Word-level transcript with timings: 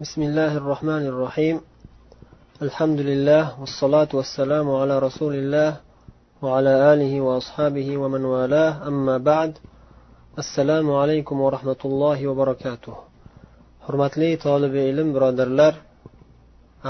بسم 0.00 0.20
الله 0.22 0.52
الرحمن 0.56 1.04
الرحيم 1.12 1.56
الحمد 2.62 3.00
لله 3.00 3.60
والصلاة 3.60 4.08
والسلام 4.18 4.66
على 4.80 4.94
رسول 4.98 5.34
الله 5.34 5.70
وعلى 6.42 6.72
آله 6.92 7.12
وأصحابه 7.26 7.88
ومن 7.96 8.22
والاه 8.24 8.72
أما 8.90 9.16
بعد 9.18 9.52
السلام 10.38 10.86
عليكم 11.00 11.36
ورحمة 11.40 11.80
الله 11.84 12.18
وبركاته 12.26 12.94
hurmatli 13.86 14.38
tolibi 14.38 14.78
ilm 14.92 15.08
birodarlar 15.14 15.74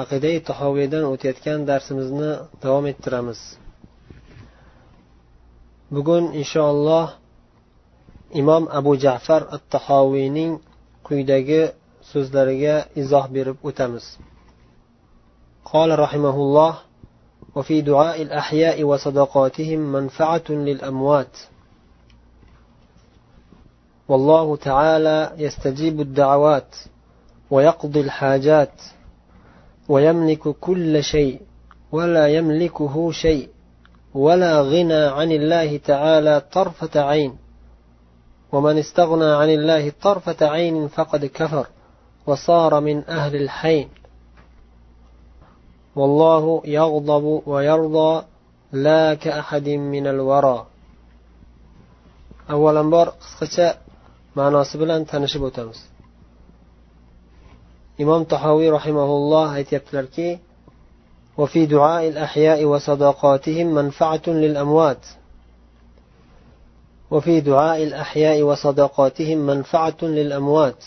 aqidai 0.03 0.37
tahoviydan 0.49 1.05
o'tayotgan 1.13 1.61
darsimizni 1.71 2.31
davom 2.63 2.85
ettiramiz 2.93 3.41
bugun 5.95 6.25
inshaalloh 6.41 7.07
imom 8.41 8.65
abu 8.79 8.93
jafar 9.05 9.43
at 9.57 9.63
tahoviyning 9.75 10.53
quyidagi 11.07 11.63
so'zlariga 12.14 12.76
izoh 13.02 13.26
berib 13.36 13.58
o'tamiz. 13.70 14.06
قال 15.66 16.00
رحمه 16.00 16.36
الله 16.36 16.78
وفي 17.56 17.82
دعاء 17.82 18.22
الأحياء 18.22 18.84
وصدقاتهم 18.84 19.80
منفعة 19.80 20.44
للأموات 20.50 21.38
والله 24.08 24.56
تعالى 24.56 25.32
يستجيب 25.38 26.02
الدعوات 26.02 26.76
ويقضي 27.52 28.02
الحاجات 28.02 28.74
ويملك 29.90 30.48
كل 30.48 31.04
شيء 31.04 31.42
ولا 31.92 32.28
يملكه 32.28 33.12
شيء 33.12 33.50
ولا 34.14 34.62
غنى 34.62 35.04
عن 35.06 35.32
الله 35.32 35.78
تعالى 35.78 36.42
طرفة 36.52 37.02
عين 37.02 37.36
ومن 38.52 38.78
استغنى 38.78 39.26
عن 39.26 39.50
الله 39.50 39.92
طرفة 40.02 40.48
عين 40.48 40.88
فقد 40.88 41.26
كفر 41.26 41.68
وصار 42.28 42.80
من 42.80 43.04
أهل 43.10 43.36
الحين. 43.36 43.90
والله 45.96 46.62
يغضب 46.66 47.42
ويرضى 47.46 48.26
لا 48.72 49.14
كأحد 49.14 49.70
من 49.70 50.08
الورى. 50.08 50.66
أولا 52.50 52.82
بار 52.82 53.08
قسقچة 53.10 53.76
ma'nosi 54.36 54.80
bilan 54.80 55.04
tanishib 55.12 55.44
o'tamiz 55.44 55.80
imom 58.00 58.24
tahoviy 58.26 58.72
rahimaulloh 58.72 59.48
aytyaptilarki 59.60 60.40
وفي 61.38 61.66
دعاء 61.66 62.08
الأحياء 62.08 62.66
وصداقاتهم 62.66 63.68
منفعة 63.68 64.22
للأموات. 64.28 65.06
وفي 67.12 67.42
دعاء 67.42 67.84
الأحياء 67.84 68.42
وصداقاتهم 68.42 69.38
منفعة 69.38 70.02
للأموات. 70.02 70.84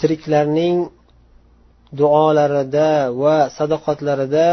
tiriklarning 0.00 0.76
duolarida 2.00 2.90
va 3.22 3.36
sadoqatlarida 3.56 4.48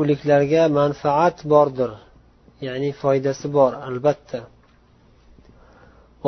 o'liklarga 0.00 0.62
manfaat 0.80 1.36
bordir 1.52 1.90
ya'ni 2.66 2.90
foydasi 3.02 3.46
bor 3.56 3.72
albatta. 3.88 4.40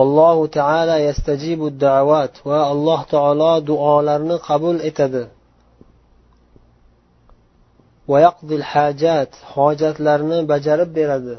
Allohu 0.02 0.44
taala 0.58 0.96
yastajibu 1.08 1.66
davat 1.86 2.34
va 2.48 2.60
alloh 2.72 3.00
taolo 3.14 3.52
duolarni 3.70 4.36
qabul 4.48 4.76
etadi. 4.90 5.24
Hajat 8.72 9.32
hojatlarni 9.54 10.38
bajarib 10.52 10.90
beradi. 10.98 11.36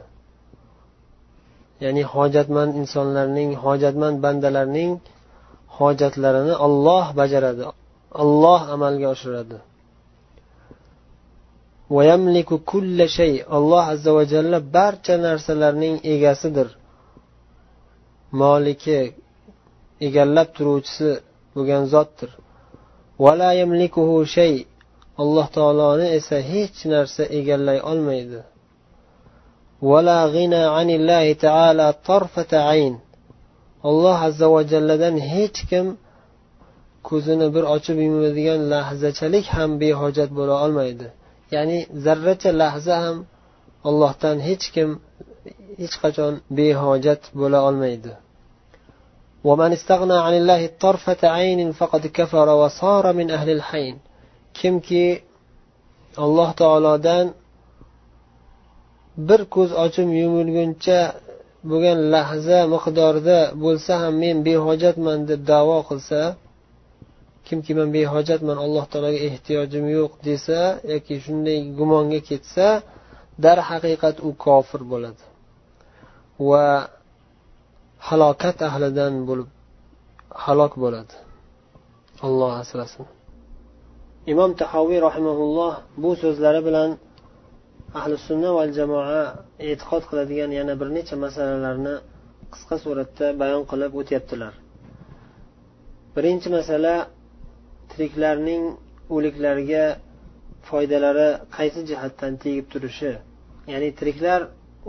Ya'ni 1.83 2.03
hojatmand 2.13 2.71
insonlarning 2.81 3.51
hojatmand 3.63 4.17
bandalarning 4.25 4.91
hojatlarini 5.79 6.55
olloh 6.65 7.05
bajaradi. 7.19 7.63
Olloh 8.23 8.61
amalga 8.75 9.07
oshiradi. 9.15 9.57
Alloh 13.57 13.83
azza 13.93 14.11
va 14.17 14.23
jalla 14.33 14.57
barcha 14.75 15.15
narsalarning 15.27 15.95
egasidir. 16.13 16.67
Moliki 18.41 18.99
egallab 20.07 20.49
turuvchisi 20.57 21.11
bo'lgan 21.55 21.83
zotdir. 21.93 22.29
Alloh 25.21 25.47
taoloni 25.57 26.07
esa 26.17 26.37
hech 26.51 26.77
narsa 26.93 27.23
egallay 27.39 27.79
olmaydi. 27.91 28.39
alloh 33.88 34.16
azza 34.28 34.46
va 34.54 34.60
jalladan 34.72 35.14
hech 35.32 35.58
kim 35.70 35.86
ko'zini 37.08 37.46
bir 37.54 37.64
ochib 37.76 37.96
yumadigan 38.06 38.60
lahzachalik 38.72 39.46
ham 39.56 39.70
behojat 39.82 40.30
bo'la 40.38 40.54
olmaydi 40.64 41.06
ya'ni 41.54 41.78
zarracha 42.04 42.50
lahza 42.62 42.94
ham 43.04 43.16
allohdan 43.88 44.36
hech 44.48 44.66
kim 44.74 44.88
hech 45.80 45.94
qachon 46.02 46.32
behojat 46.58 47.22
bo'la 47.40 47.60
olmaydi 47.70 48.12
ومن 49.48 49.70
استغنى 49.78 50.18
عن 50.26 50.34
الله 50.40 50.60
طرفة 50.84 51.22
عين 51.36 51.60
فقد 51.80 52.02
كفر 52.18 52.48
وصار 52.60 53.04
من 53.12 53.30
أهل 53.30 53.50
الحين 53.58 53.94
kimki 54.54 55.22
alloh 56.16 56.50
taolodan 56.60 57.26
bir 59.28 59.40
ko'z 59.54 59.70
ochib 59.84 60.08
yumilguncha 60.20 60.98
bo'lgan 61.67 61.99
lahza 62.13 62.59
miqdorida 62.73 63.39
bo'lsa 63.63 63.93
ham 64.01 64.13
men 64.23 64.37
behojatman 64.47 65.19
deb 65.29 65.41
davo 65.51 65.77
qilsa 65.89 66.21
kimki 67.47 67.71
man 67.79 67.89
behojatman 67.97 68.57
alloh 68.65 68.83
taologa 68.91 69.19
ehtiyojim 69.29 69.85
yo'q 69.97 70.11
desa 70.27 70.59
yoki 70.93 71.15
shunday 71.25 71.59
gumonga 71.77 72.19
ketsa 72.29 72.67
darhaqiqat 73.45 74.15
u 74.27 74.29
kofir 74.45 74.81
bo'ladi. 74.91 75.23
Va 76.49 76.65
halokat 78.07 78.57
ahlidan 78.69 79.13
bo'lib 79.29 79.49
halok 80.43 80.73
bo'ladi. 80.83 81.13
Alloh 82.25 82.51
asrasin. 82.63 83.05
Imom 84.33 84.51
tahoviy 84.61 84.99
rahimaulloh 85.07 85.73
bu 86.01 86.09
so'zlari 86.21 86.61
bilan 86.67 86.89
ahli 87.97 88.15
sunna 88.27 88.49
va 88.57 88.63
jamoa 88.77 89.21
e'tiqod 89.69 90.03
qiladigan 90.09 90.51
yana 90.59 90.73
bir 90.81 90.87
necha 90.97 91.15
masalalarni 91.25 91.95
qisqa 92.53 92.75
suratda 92.83 93.27
bayon 93.41 93.63
qilib 93.71 93.91
o'tyaptilar. 94.01 94.53
Birinchi 96.15 96.49
masala 96.57 96.93
tiriklarning 97.91 98.63
o'liklarga 99.15 99.83
foydalari 100.69 101.29
qaysi 101.57 101.81
jihatdan 101.89 102.33
tegib 102.43 102.65
turishi. 102.73 103.13
Ya'ni 103.71 103.89
tiriklar 103.99 104.39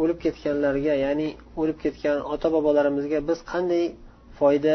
o'lib 0.02 0.18
ketganlarga 0.24 0.94
ya'ni 1.04 1.28
o'lib 1.60 1.78
ketgan 1.84 2.18
ota 2.34 2.48
bobolarimizga 2.54 3.18
biz 3.28 3.38
qanday 3.52 3.84
foyda 4.38 4.74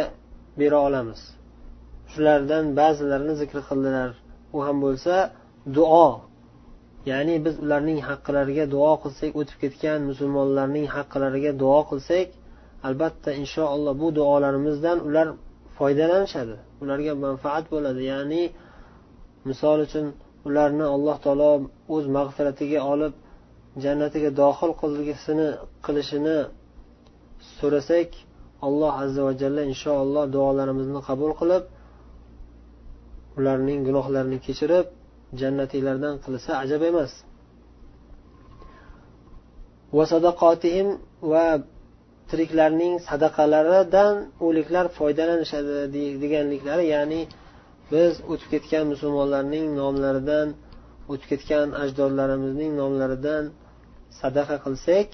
bera 0.59 0.77
olamiz? 0.87 1.19
Shulardan 2.11 2.65
ba'zilarini 2.79 3.35
zikr 3.41 3.57
qildilar. 3.69 4.09
U 4.55 4.57
ham 4.65 4.77
bo'lsa 4.85 5.13
duo 5.77 6.05
ya'ni 7.11 7.35
biz 7.45 7.55
ularning 7.65 7.99
haqqilariga 8.09 8.65
duo 8.75 8.93
qilsak 9.03 9.31
o'tib 9.39 9.57
ketgan 9.63 9.99
musulmonlarning 10.09 10.87
haqqilariga 10.95 11.51
duo 11.63 11.79
qilsak 11.91 12.27
albatta 12.87 13.29
inshaalloh 13.41 13.93
bu 14.01 14.07
duolarimizdan 14.17 14.97
ular 15.07 15.27
foydalanishadi. 15.77 16.55
Ularga 16.83 17.13
manfaat 17.25 17.65
bo'ladi. 17.73 18.01
Ya'ni 18.13 18.43
misol 19.49 19.77
uchun 19.87 20.05
ularni 20.47 20.85
alloh 20.95 21.17
taolo 21.25 21.51
o'z 21.95 22.05
mag'firatiga 22.17 22.79
olib 22.93 23.13
jannatiga 23.83 24.29
dohil 24.41 24.71
qilgisini 24.81 25.47
qilishini 25.85 26.37
so'rasak 27.57 28.09
alloh 28.67 28.93
azza 29.03 29.21
va 29.27 29.33
jalla 29.41 29.61
inshaalloh 29.71 30.23
duolarimizni 30.35 31.01
qabul 31.09 31.31
qilib 31.39 31.63
ularning 33.39 33.79
gunohlarini 33.87 34.39
kechirib 34.47 34.85
jannatiylardan 35.41 36.15
qilsa 36.25 36.51
ajab 36.63 36.81
emas. 36.91 37.11
Va 39.97 40.05
sadaqotihim 40.13 40.87
va 41.31 41.45
tiriklarning 42.29 42.93
sadaqalaridan 43.09 44.15
o'liklar 44.47 44.85
foydalanishadi 44.97 45.73
deganliklari 46.23 46.85
ya'ni 46.95 47.21
biz 47.91 48.13
o'tib 48.31 48.49
ketgan 48.53 48.83
musulmonlarning 48.93 49.65
nomlaridan 49.81 50.47
o'tib 51.11 51.27
ketgan 51.31 51.67
ajdodlarimizning 51.83 52.71
nomlaridan 52.81 53.43
sadaqa 54.21 54.57
qilsak 54.65 55.09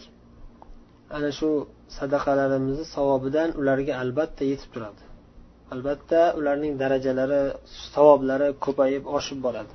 ana 1.17 1.29
shu 1.39 1.49
sadaqalarimizni 1.97 2.85
savobidan 2.95 3.49
ularga 3.59 3.93
albatta 4.03 4.43
yetib 4.51 4.69
turadi. 4.73 5.01
Albatta 5.73 6.21
ularning 6.39 6.73
darajalari 6.83 7.43
savoblari 7.95 8.49
ko'payib 8.65 9.03
oshib 9.17 9.39
boradi. 9.45 9.73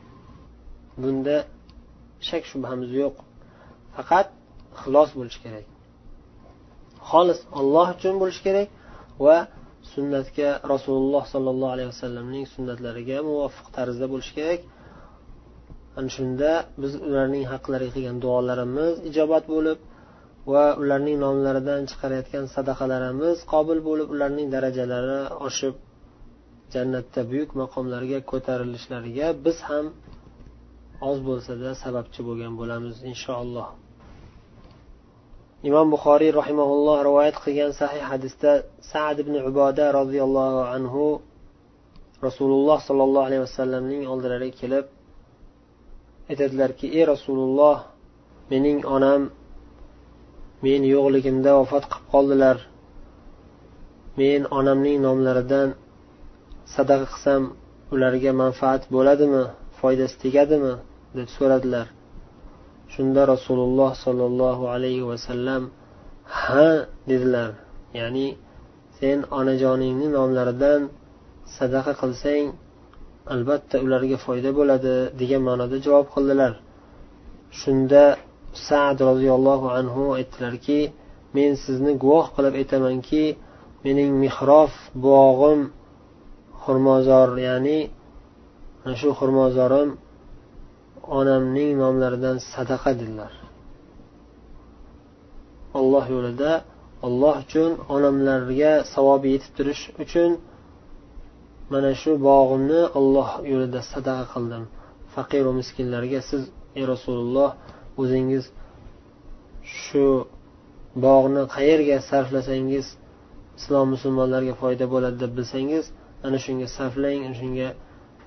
Bunda 1.03 1.37
shak 2.29 2.43
shubhamiz 2.51 2.91
yo'q. 3.01 3.17
Faqat 3.97 4.27
ixlos 4.77 5.11
bo'lishi 5.19 5.41
kerak. 5.45 5.67
Xolis 7.11 7.41
olloh 7.59 7.87
uchun 7.97 8.15
bo'lishi 8.23 8.43
kerak 8.47 8.69
va 9.27 9.37
sunnatga 9.93 10.49
rasululloh 10.73 11.25
sollallohu 11.33 11.73
alayhi 11.77 11.91
vasallamning 11.95 12.45
sunnatlariga 12.55 13.19
muvofiq 13.29 13.67
tarzda 13.77 14.07
bo'lishi 14.13 14.33
kerak. 14.39 14.61
Ana 15.99 16.11
shunda 16.17 16.51
biz 16.83 16.93
ularning 17.09 17.45
haqlariga 17.53 17.93
qilgan 17.97 18.19
duolarimiz 18.25 18.95
ijobat 19.11 19.45
bo'lib 19.55 19.79
va 20.53 20.65
ularning 20.83 21.17
nomlaridan 21.25 21.81
chiqarayotgan 21.91 22.45
sadaqalarimiz 22.55 23.37
qobil 23.53 23.79
bo'lib 23.89 24.09
ularning 24.15 24.49
darajalari 24.55 25.21
oshib 25.49 25.75
jannatda 26.75 27.21
buyuk 27.31 27.51
maqomlarga 27.63 28.19
ko'tarilishlariga 28.33 29.27
biz 29.45 29.57
ham 29.69 29.87
oz 31.09 31.19
bo'lsada 31.29 31.71
sababchi 31.83 32.21
bo'lgan 32.29 32.53
bo'lamiz 32.61 32.97
inshaalloh. 33.11 33.69
Imom 35.69 35.87
buxoriy 35.95 36.31
rahimaulloh 36.41 36.99
rivoyat 37.09 37.37
qilgan 37.45 37.73
sahih 37.81 38.03
hadisda 38.11 38.53
sad 38.93 39.17
ibn 39.25 39.35
uboda 39.51 39.87
roziyallohu 39.99 40.61
anhu 40.77 41.05
rasululloh 42.27 42.79
sollallohu 42.89 43.27
alayhi 43.29 43.43
vasallamning 43.47 44.03
oldilariga 44.13 44.57
kelib 44.61 44.87
aytadilarki 46.31 46.87
ey 46.99 47.05
rasululloh 47.13 47.77
mening 48.51 48.79
onam 48.97 49.23
men 50.65 50.81
yo'qligimda 50.95 51.51
vafot 51.59 51.85
qilib 51.91 52.07
qoldilar. 52.15 52.57
Men 54.21 54.41
onamning 54.59 54.99
nomlaridan 55.07 55.69
sadaqa 56.75 57.07
qilsam 57.13 57.43
ularga 57.95 58.33
manfaat 58.43 58.83
bo'ladimi? 58.95 59.45
Foydasi 59.87 60.17
tegadimi? 60.25 60.75
deb 61.17 61.29
so'radilar. 61.37 61.87
Shunda 62.95 63.23
rasululloh 63.33 63.91
sollallohu 64.05 64.65
alayhi 64.75 65.05
vasallam 65.11 65.63
ha 66.41 66.69
dedilar. 67.11 67.51
Ya'ni 67.99 68.29
sen 68.99 69.19
onajoningni 69.39 70.09
nomlaridan 70.17 70.81
sadaqa 71.59 71.93
qilsang 72.03 72.45
albatta 73.35 73.77
ularga 73.85 74.17
foyda 74.27 74.51
bo'ladi 74.59 74.95
degan 75.21 75.43
ma'noda 75.49 75.77
javob 75.87 76.07
qildilar. 76.15 76.53
Shunda 77.61 78.05
sad 78.69 78.97
roziyallohu 79.11 79.67
anhu 79.79 80.03
aytdilarki 80.19 80.81
men 81.37 81.51
sizni 81.65 81.93
guvoh 82.03 82.27
qilib 82.37 82.55
aytamanki 82.61 83.25
mening 83.85 84.11
mehrof 84.25 84.73
bog'im 85.07 85.61
xurmozor 86.63 87.29
ya'ni 87.49 87.79
ana 88.87 88.95
shu 89.01 89.09
xurmozorim 89.19 89.89
onamning 91.19 91.71
nomlaridan 91.83 92.37
sadaqa 92.55 92.91
dedilar. 93.01 93.33
Olloh 95.79 96.05
yo'lida 96.15 96.53
olloh 97.07 97.37
uchun 97.45 97.71
onamlarga 97.95 98.73
savobi 98.95 99.29
yetib 99.35 99.53
turish 99.59 99.83
uchun 100.05 100.31
mana 101.73 101.91
shu 102.03 102.11
bog'imni 102.29 102.83
olloh 102.99 103.31
yo'lida 103.53 103.81
sadaqa 103.93 104.25
qildim. 104.35 104.65
Faqiru 105.15 105.51
miskinlarga 105.61 106.21
siz 106.31 106.43
ey 106.79 106.85
rasululloh 106.93 107.51
o'zingiz 108.03 108.45
shu 109.83 110.07
bog'ni 111.07 111.43
qayerga 111.57 111.97
sarflasangiz 112.11 112.87
islom 113.59 113.87
musulmonlarga 113.95 114.55
foyda 114.63 114.85
bo'ladi 114.95 115.17
deb 115.25 115.33
bilsangiz 115.39 115.85
ana 116.27 116.39
shunga 116.45 116.67
sarflang 116.77 117.21
ana 117.27 117.37
shunga 117.41 117.69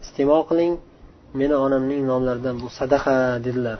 iste'mol 0.04 0.44
qiling 0.50 0.74
meni 1.40 1.56
onamning 1.66 2.02
nomlaridan 2.12 2.56
bu 2.62 2.68
sadaqa 2.80 3.16
dedilar. 3.46 3.80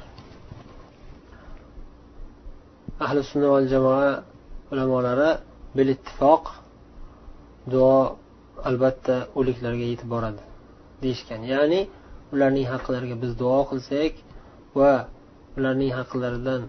Ahli 3.06 3.20
sunna 3.32 3.48
val 3.54 3.68
jamoa 3.74 4.10
ulamolari 4.72 5.32
bil 5.78 5.90
ittifoq 5.96 6.44
duo 7.74 7.96
albatta 8.70 9.16
o'liklarga 9.40 9.86
yetib 9.92 10.10
boradi 10.16 10.44
deyishgan. 11.04 11.42
Ya'ni 11.54 11.82
ularning 12.34 12.68
haqlariga 12.74 13.16
biz 13.24 13.32
duo 13.42 13.60
qilsak 13.72 14.14
va 14.80 14.94
ularning 15.58 15.92
haqlaridan 16.00 16.62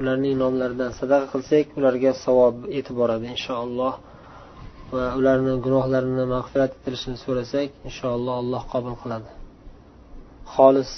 ularning 0.00 0.34
nomlaridan 0.42 0.90
sadaqa 1.00 1.26
qilsak 1.34 1.66
ularga 1.78 2.12
savob 2.24 2.54
yetib 2.76 2.94
boradi 3.00 3.26
inshaalloh 3.34 3.94
va 4.94 5.04
ularni 5.18 5.52
gunohlarini 5.66 6.24
mag'firat 6.34 6.70
etilishini 6.78 7.16
so'rasak 7.24 7.68
inshaalloh 7.88 8.34
alloh 8.42 8.62
qabul 8.72 8.94
qiladi. 9.02 9.30
Xolis 10.54 10.90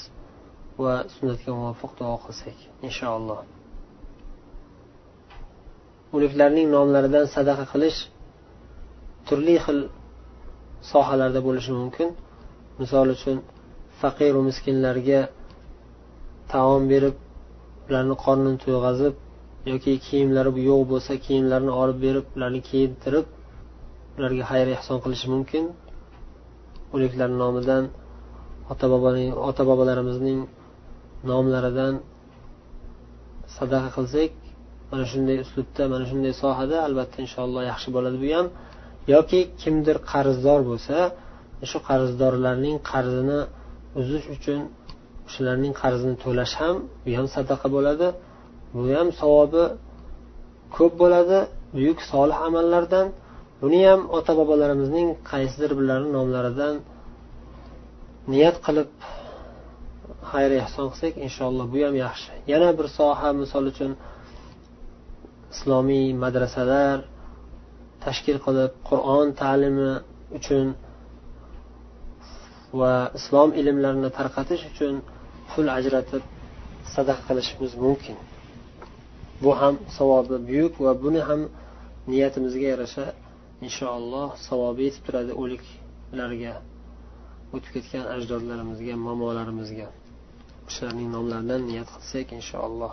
va 0.85 0.95
sunnatga 1.15 1.51
muvofiq 1.61 1.93
duo 1.99 2.17
qilsak 2.25 2.57
inshaalloh. 2.89 3.41
O'liklarning 6.15 6.69
nomlaridan 6.77 7.27
sadaqa 7.37 7.65
qilish 7.73 7.99
turli 9.27 9.57
xil 9.65 9.79
sohalarda 10.93 11.41
bo'lishi 11.47 11.73
mumkin. 11.81 12.09
Misol 12.81 13.09
uchun 13.17 13.37
faqiru 14.03 14.41
miskinlarga 14.49 15.21
taom 16.53 16.83
berib 16.93 17.17
ularni 17.89 18.17
qornini 18.25 18.59
to'yg'azib 18.65 19.15
yoki 19.71 19.93
kiyimlari 20.07 20.51
yo'q 20.71 20.83
bo'lsa 20.93 21.13
kiyimlarini 21.27 21.73
olib 21.83 21.99
berib 22.07 22.27
ularni 22.37 22.61
kiyintirib 22.69 23.27
ularga 24.17 24.45
xayr 24.51 24.69
ehson 24.77 24.99
qilishi 25.05 25.27
mumkin. 25.35 25.65
O'liklar 26.95 27.31
nomidan 27.43 27.85
ota 28.73 28.87
boboning 28.93 29.31
ota 29.49 29.63
bobolarimizning 29.71 30.41
nomlaridan 31.31 31.95
sadaqa 33.57 33.91
qilsak 33.97 34.33
mana 34.91 35.05
shunday 35.13 35.37
uslubda 35.45 35.83
mana 35.93 36.05
shunday 36.11 36.33
sohada 36.43 36.77
albatta 36.87 37.17
inshaalloh 37.25 37.63
yaxshi 37.71 37.89
bo'ladi 37.97 38.17
bu 38.25 38.29
ham. 38.37 38.47
Yoki 39.15 39.41
kimdir 39.63 39.97
qarzdor 40.13 40.61
bo'lsa 40.71 40.97
shu 41.71 41.79
qarzdorlarning 41.89 42.77
qarzini 42.91 43.41
uzish 44.01 44.27
uchun 44.35 44.61
shularning 45.33 45.75
qarzini 45.83 46.15
to'lash 46.25 46.55
ham 46.61 46.77
bu 47.05 47.11
ham 47.19 47.27
sadaqa 47.37 47.67
bo'ladi. 47.77 48.09
Bu 48.75 48.83
ham 48.99 49.09
savobi 49.21 49.65
ko'p 50.77 50.93
bo'ladi. 51.03 51.39
Buyuk 51.77 51.99
solih 52.11 52.39
amallardan 52.49 53.07
buni 53.63 53.81
ham 53.89 54.01
ota 54.19 54.33
bobolarimizning 54.41 55.09
qaysidir 55.31 55.71
birlari 55.79 56.07
nomlaridan 56.17 56.75
niyat 58.33 58.57
qilib 58.67 58.91
xayr 60.31 60.51
ehson 60.63 60.87
qilsak 60.93 61.15
inshaalloh 61.27 61.67
bu 61.73 61.79
ham 61.87 61.95
yaxshi. 62.05 62.33
Yana 62.53 62.69
bir 62.79 62.87
soha 62.99 63.29
misol 63.43 63.65
uchun 63.73 63.93
islomiy 65.55 66.07
madrasalar 66.25 66.99
tashkil 68.05 68.39
qilib 68.47 68.73
qur'on 68.89 69.27
ta'limi 69.43 69.93
uchun 70.39 70.67
va 72.81 72.93
islom 73.19 73.51
ilmlarini 73.61 74.11
tarqatish 74.19 74.63
uchun 74.73 74.95
pul 75.51 75.67
ajratib 75.79 76.23
sadaqa 76.95 77.23
qilishimiz 77.29 77.73
mumkin. 77.85 78.17
Bu 79.43 79.51
ham 79.61 79.75
savobi 79.97 80.37
buyuk 80.49 80.75
va 80.85 80.93
buni 81.05 81.21
ham 81.29 81.41
niyatimizga 82.11 82.67
yarasha 82.73 83.05
inshaalloh 83.67 84.29
savobi 84.49 84.83
yetib 84.89 85.03
turadi 85.07 85.33
o'liklarga 85.43 86.55
o'tib 87.55 87.71
ketgan 87.77 88.05
ajdodlarimizga 88.17 88.95
momolarimizga 89.07 89.89
o'shalarning 90.69 91.09
nomlaridan 91.17 91.61
niyat 91.71 91.89
qilsak 91.95 92.29
inshaalloh 92.39 92.93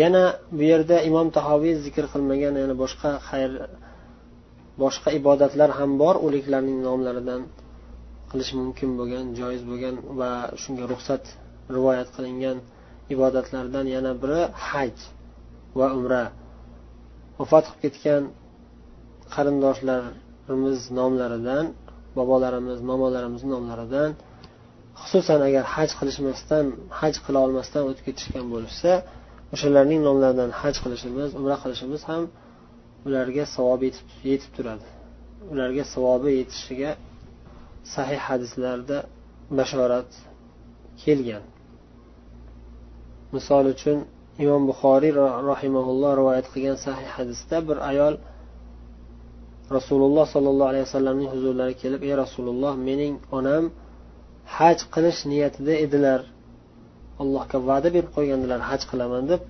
yana 0.00 0.24
bu 0.56 0.62
yerda 0.72 0.96
imom 1.10 1.28
tahoviy 1.36 1.74
zikr 1.86 2.04
qilmagan 2.12 2.54
yana 2.62 2.74
boshqa 2.82 3.10
xayr 3.28 3.52
boshqa 4.82 5.08
ibodatlar 5.20 5.70
ham 5.78 5.90
bor 6.02 6.14
o'liklarning 6.26 6.78
nomlaridan 6.88 7.42
qilish 8.30 8.52
mumkin 8.60 8.90
bo'lgan 8.98 9.24
joiz 9.40 9.62
bo'lgan 9.70 9.94
va 10.18 10.30
shunga 10.62 10.84
ruxsat 10.92 11.24
rivoyat 11.76 12.08
qilingan 12.16 12.58
ibodatlardan 13.14 13.86
yana 13.96 14.12
biri 14.22 14.42
haj 14.68 14.94
va 15.78 15.86
umra. 15.98 16.24
Vafot 17.40 17.64
qilib 17.66 17.80
ketgan 17.84 18.22
qarindoshlarimiz 19.34 20.80
nomlaridan 20.98 21.64
bobolarimiz 22.18 22.78
momolarimiz 22.90 23.42
nomlaridan 23.52 24.10
xususan 25.00 25.40
agar 25.48 25.64
haj 25.74 25.90
qilishmasdan 25.98 26.64
haj 27.00 27.14
qila 27.24 27.38
olmasdan 27.46 27.82
o'tib 27.88 28.04
ketishgan 28.08 28.46
bo'lishsa 28.54 28.92
o'shalarning 29.54 30.00
nomlaridan 30.08 30.50
haj 30.60 30.76
qilishimiz 30.84 31.30
umra 31.38 31.56
qilishimiz 31.62 32.02
ham 32.10 32.22
ularga 33.06 33.44
savob 33.56 33.80
yetib 34.30 34.50
turadi. 34.56 34.86
Ularga 35.52 35.84
savobi 35.94 36.30
yetishiga 36.40 36.90
sahih 37.94 38.20
hadislarda 38.28 38.98
bashorat 39.58 40.10
kelgan. 41.02 41.44
Misol 43.34 43.64
uchun 43.74 43.98
imom 44.44 44.62
buxoriy 44.70 45.12
rahimaulloh 45.52 46.10
rivoyat 46.20 46.46
qilgan 46.52 46.78
sahih 46.86 47.08
hadisda 47.16 47.56
bir 47.68 47.78
ayol 47.90 48.14
rasululloh 49.76 50.26
sollallohu 50.34 50.70
alayhi 50.72 50.84
vasallamning 50.88 51.28
huzurlariga 51.34 51.78
kelib 51.82 52.00
ey 52.08 52.14
rasululloh 52.24 52.72
mening 52.88 53.14
onam 53.38 53.64
haj 54.56 54.78
qilish 54.94 55.20
niyatida 55.32 55.74
edilar. 55.84 56.20
Allohga 57.22 57.58
va'da 57.68 57.88
berib 57.94 58.10
qo'ygandilar 58.16 58.60
haj 58.70 58.82
qilaman 58.90 59.24
deb 59.32 59.40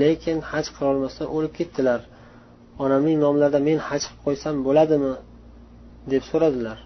lekin 0.00 0.38
haj 0.50 0.66
qilolmasdan 0.76 1.28
o'lib 1.36 1.52
ketdilar. 1.58 2.00
Onamning 2.84 3.18
nomlarida 3.24 3.60
men 3.68 3.78
haj 3.88 4.02
qilib 4.06 4.20
qo'ysam 4.26 4.56
bo'ladimi? 4.66 5.14
deb 6.12 6.22
so'radilar. 6.30 6.78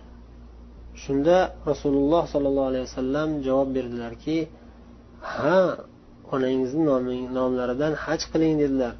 Shunda 1.02 1.36
rasululloh 1.70 2.22
sollallohu 2.32 2.68
alayhi 2.70 2.84
vasallam 2.88 3.28
javob 3.46 3.68
berdilarki 3.76 4.36
ha 5.32 5.58
onangizni 6.34 6.84
nomlaridan 7.38 7.92
haj 8.04 8.20
qiling 8.32 8.54
dedilar. 8.62 8.94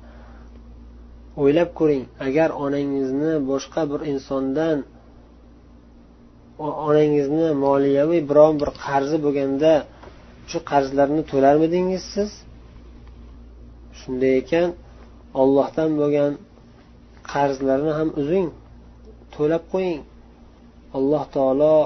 O'ylab 1.41 1.71
ko'ring 1.79 2.05
agar 2.27 2.49
onangizni 2.65 3.33
boshqa 3.51 3.83
bir 3.93 4.01
insondan 4.12 4.77
onangizni 6.89 7.49
moliyaviy 7.65 8.23
biron 8.31 8.55
bir 8.62 8.71
qarzi 8.85 9.17
bo'lganda 9.25 9.73
shu 10.51 10.59
qarzlarni 10.71 11.23
to'larmidingiz 11.31 12.03
siz? 12.15 12.31
Shunday 13.99 14.33
ekan 14.43 14.69
ollohdan 15.43 15.91
bo'lgan 16.01 16.33
qarzlarni 17.33 17.93
ham 17.99 18.09
uzing 18.21 18.47
to'lab 19.35 19.65
qo'ying. 19.73 20.01
Alloh 20.97 21.25
taolo 21.37 21.77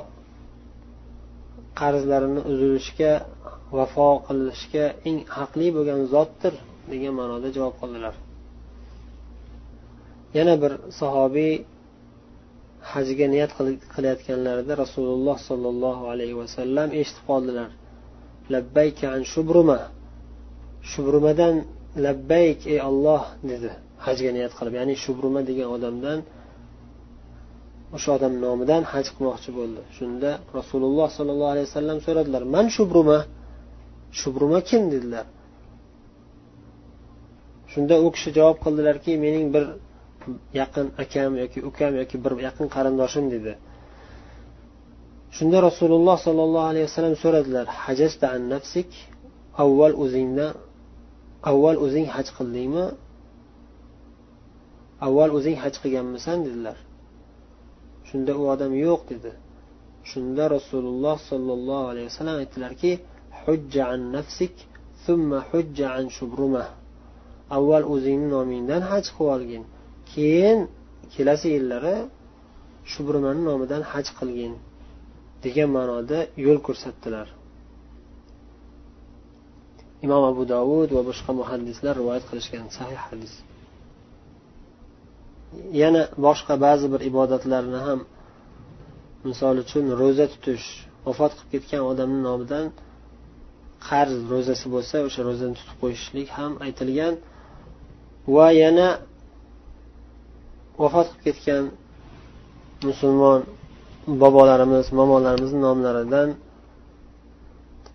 qarzlarini 1.80 2.40
uzilishga 2.50 3.12
vafo 3.76 4.10
qilishga 4.26 4.84
eng 5.08 5.18
haqli 5.36 5.68
bo'lgan 5.76 6.00
zotdir 6.14 6.54
degan 6.92 7.12
ma'noda 7.20 7.48
javob 7.56 7.74
qildilar 7.80 8.14
yana 10.36 10.54
bir 10.62 10.72
sahobiy 11.00 11.54
hajga 12.92 13.26
niyat 13.34 13.50
qilayotganlarida 13.94 14.72
rasululloh 14.84 15.36
sollallohu 15.48 16.02
alayhi 16.12 16.36
vasallam 16.42 16.88
eshitib 17.00 17.24
qoldilar. 17.30 17.70
Labbayka 18.54 19.06
an 19.16 19.22
shubruma. 19.32 19.80
Shubrumadan 20.90 21.54
labbayk 22.06 22.60
ey 22.72 22.78
olloh 22.90 23.22
dedi. 23.50 23.70
Hajga 24.06 24.30
niyat 24.36 24.52
qilib 24.58 24.74
ya'ni 24.78 24.94
shubruma 25.04 25.40
degan 25.50 25.68
odamdan 25.76 26.18
o'sha 27.96 28.10
odam 28.16 28.32
nomidan 28.44 28.82
haj 28.92 29.06
qilmoqchi 29.14 29.50
bo'ldi. 29.58 29.80
Shunda 29.98 30.30
rasululloh 30.58 31.08
sollallohu 31.18 31.52
alayhi 31.54 31.68
vasallam 31.70 31.98
so'radilar 32.06 32.42
man 32.54 32.66
shubruma? 32.76 33.18
Shubruma 34.20 34.60
kim 34.68 34.82
dedilar? 34.94 35.26
Shunda 37.72 37.94
u 38.04 38.06
kishi 38.14 38.30
javob 38.38 38.58
qildilarki 38.64 39.12
mening 39.24 39.46
bir 39.54 39.64
yaqin 40.60 40.86
akam 41.02 41.32
yoki 41.42 41.58
ukam 41.70 41.92
yoki 42.00 42.16
bir 42.24 42.32
yaqin 42.48 42.66
qarindoshim 42.74 43.26
dedi. 43.34 43.52
Shunda 45.36 45.58
rasululloh 45.68 46.16
sollallohu 46.26 46.66
alayhi 46.72 46.86
vasallam 46.90 47.16
so'radilar 47.24 47.66
hajasta 47.84 48.26
an 48.36 48.42
nafsik? 48.54 48.90
Avval 49.62 49.94
o'zingdan 50.04 50.52
avval 51.50 51.76
o'zing 51.84 52.06
haj 52.14 52.28
qildingmi? 52.36 52.86
Avval 55.06 55.30
o'zing 55.38 55.56
haj 55.62 55.74
qilganmisan? 55.82 56.38
dedilar. 56.46 56.76
Shunda 58.08 58.32
u 58.40 58.42
odam 58.54 58.72
yo'q 58.86 59.00
dedi. 59.12 59.32
Shunda 60.10 60.44
rasululloh 60.56 61.16
sollallohu 61.30 61.86
alayhi 61.92 62.08
vasallam 62.10 62.36
aytdilarki 62.42 62.92
hujja 63.46 63.84
an 63.94 64.02
nafsik 64.16 64.54
thumma 65.04 65.38
hujja 65.50 65.88
an 65.98 66.06
shubruma. 66.16 66.64
Avval 67.56 67.84
o'zingni 67.94 68.28
nomingdan 68.36 68.82
haj 68.90 69.04
qilib 69.16 69.32
olgin. 69.34 69.62
Keyin 70.10 70.58
kelasi 71.14 71.48
yillari 71.56 71.96
shubrumani 72.92 73.42
nomidan 73.48 73.82
haj 73.92 74.06
qilgin 74.18 74.52
degan 75.44 75.68
ma'noda 75.76 76.18
yo'l 76.44 76.58
ko'rsatdilar. 76.66 77.28
Imom 80.04 80.22
abu 80.32 80.42
dovud 80.54 80.88
va 80.96 81.02
boshqa 81.10 81.30
muhaddislar 81.40 81.94
rivoyat 82.00 82.24
qilishgan 82.30 82.66
sahih 82.76 83.00
hadis. 83.06 83.32
Yana 85.82 86.02
boshqa 86.26 86.54
ba'zi 86.66 86.86
bir 86.92 87.00
ibodatlarni 87.10 87.80
ham 87.86 88.00
misol 89.28 89.56
uchun 89.64 89.84
ro'za 90.00 90.26
tutish 90.32 90.66
vafot 91.06 91.32
qilib 91.36 91.50
ketgan 91.52 91.82
odamni 91.90 92.20
nomidan 92.28 92.66
qarz 93.88 94.16
ro'zasi 94.32 94.66
bo'lsa 94.74 94.96
o'sha 95.06 95.20
ro'zani 95.28 95.54
tutib 95.58 95.76
qo'yishlik 95.82 96.28
ham 96.38 96.52
aytilgan. 96.66 97.14
Va 98.34 98.48
yana 98.62 98.88
vafot 100.80 101.08
qilib 101.10 101.22
ketgan 101.26 101.64
musulmon 102.88 103.40
bobolarimiz 104.22 104.86
momolarimizni 104.98 105.60
nomlaridan 105.66 106.28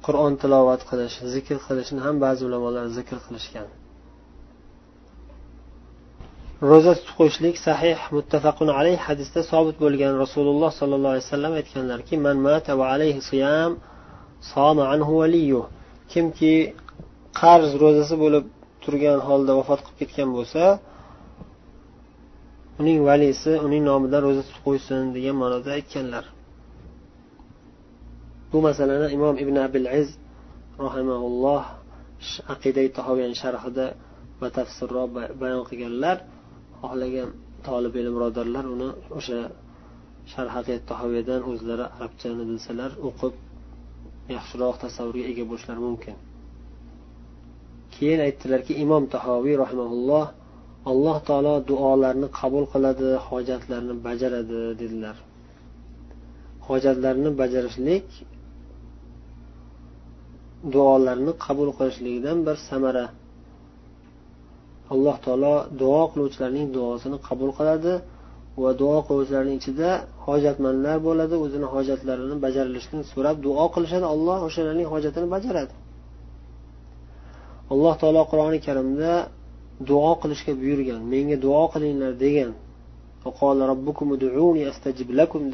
qur'on 0.06 0.34
tilovat 0.42 0.82
qilish 0.90 1.16
zikr 1.34 1.58
qilishni 1.68 2.00
ham 2.06 2.16
ba'zi 2.26 2.42
ulamolar 2.48 2.86
zikr 2.98 3.18
qilishgan. 3.26 3.68
Ro'za 6.70 6.92
tutib 6.98 7.14
qo'yishlik 7.20 7.56
sahih 7.68 7.98
muttafaqun 8.16 8.70
alayh 8.80 8.98
hadisda 9.08 9.42
sobit 9.52 9.78
bo'lgan 9.84 10.14
rasululloh 10.24 10.72
sollallohu 10.80 11.14
alayhi 11.14 11.28
vasallam 11.28 11.54
aytganlarki 11.60 12.16
man 12.26 12.38
mata 12.48 12.72
va 12.80 12.86
alayhi 12.96 13.22
siyam 13.30 13.72
soma 14.54 14.84
anhu 14.94 15.12
valiyuh 15.22 15.66
kimki 16.14 16.54
qarz 17.42 17.70
ro'zasi 17.84 18.16
bo'lib 18.24 18.46
turgan 18.84 19.20
holda 19.28 19.52
vafot 19.60 19.80
qilib 19.86 19.98
ketgan 20.02 20.30
bo'lsa 20.38 20.64
uning 22.82 23.00
valisi 23.10 23.52
uning 23.66 23.84
nomidan 23.90 24.22
ro'za 24.26 24.42
tutib 24.48 24.62
qo'ysin 24.68 25.02
degan 25.16 25.36
ma'noda 25.42 25.70
aytganlar. 25.78 26.26
Bu 28.52 28.58
masalani 28.68 29.08
imom 29.18 29.36
ibn 29.44 29.56
abil 29.68 29.86
iz 30.02 30.08
rahimaulloh 30.86 31.64
aqida 32.54 32.82
tahoviyan 32.98 33.34
sharhida 33.42 33.86
batafsilroq 34.42 35.08
bayon 35.42 35.64
qilganlar. 35.70 36.18
Xohlagan 36.82 37.30
tolib 37.68 37.94
ilm 38.02 38.14
birodarlar 38.18 38.66
uni 38.76 38.90
o'sha 39.18 39.40
sharhaqi 40.34 40.76
tahoviyadan 40.90 41.42
o'zlari 41.52 41.86
arabchani 41.96 42.44
bilsalar 42.50 42.92
o'qib 43.08 43.34
yaxshiroq 44.38 44.76
tasavvurga 44.84 45.24
ega 45.32 45.44
bo'lishlari 45.50 45.82
mumkin. 45.88 46.16
Keyin 47.94 48.20
aytdilarki 48.28 48.74
imom 48.84 49.04
tahoviy 49.14 49.56
rahimaulloh 49.64 50.26
alloh 50.92 51.18
taolo 51.28 51.56
duolarni 51.70 52.28
qabul 52.40 52.66
qiladi 52.74 53.10
hojatlarni 53.28 53.94
bajaradi 54.08 54.60
dedilar. 54.82 55.18
Hojatlarni 56.68 57.30
bajarishlik 57.42 58.06
duolarni 60.74 61.32
qabul 61.46 61.70
qilishligidan 61.78 62.38
bir 62.48 62.58
samara. 62.70 63.06
Alloh 64.94 65.18
taolo 65.26 65.56
duo 65.82 66.02
qiluvchilarning 66.12 66.68
duosini 66.76 67.18
qabul 67.28 67.52
qiladi 67.60 67.94
va 68.64 68.72
duo 68.82 68.98
qiluvchilarning 69.08 69.58
ichida 69.62 69.90
hojatmandlar 70.28 70.98
bo'ladi 71.08 71.36
o'zini 71.46 71.68
hojatlarini 71.74 72.36
bajarilishini 72.46 73.04
so'rab 73.12 73.38
duo 73.46 73.66
qilishadi. 73.76 74.06
Alloh 74.14 74.38
o'shalarning 74.48 74.88
hojatini 74.94 75.28
bajaradi. 75.36 75.74
Alloh 77.74 77.94
taolo 78.02 78.22
qur'oni 78.32 78.60
karimda 78.68 79.12
duo 79.90 80.12
qilishga 80.22 80.54
buyurgan 80.62 81.02
menga 81.14 81.38
duo 81.46 81.64
qilinglar 81.74 82.14
degan 82.26 82.52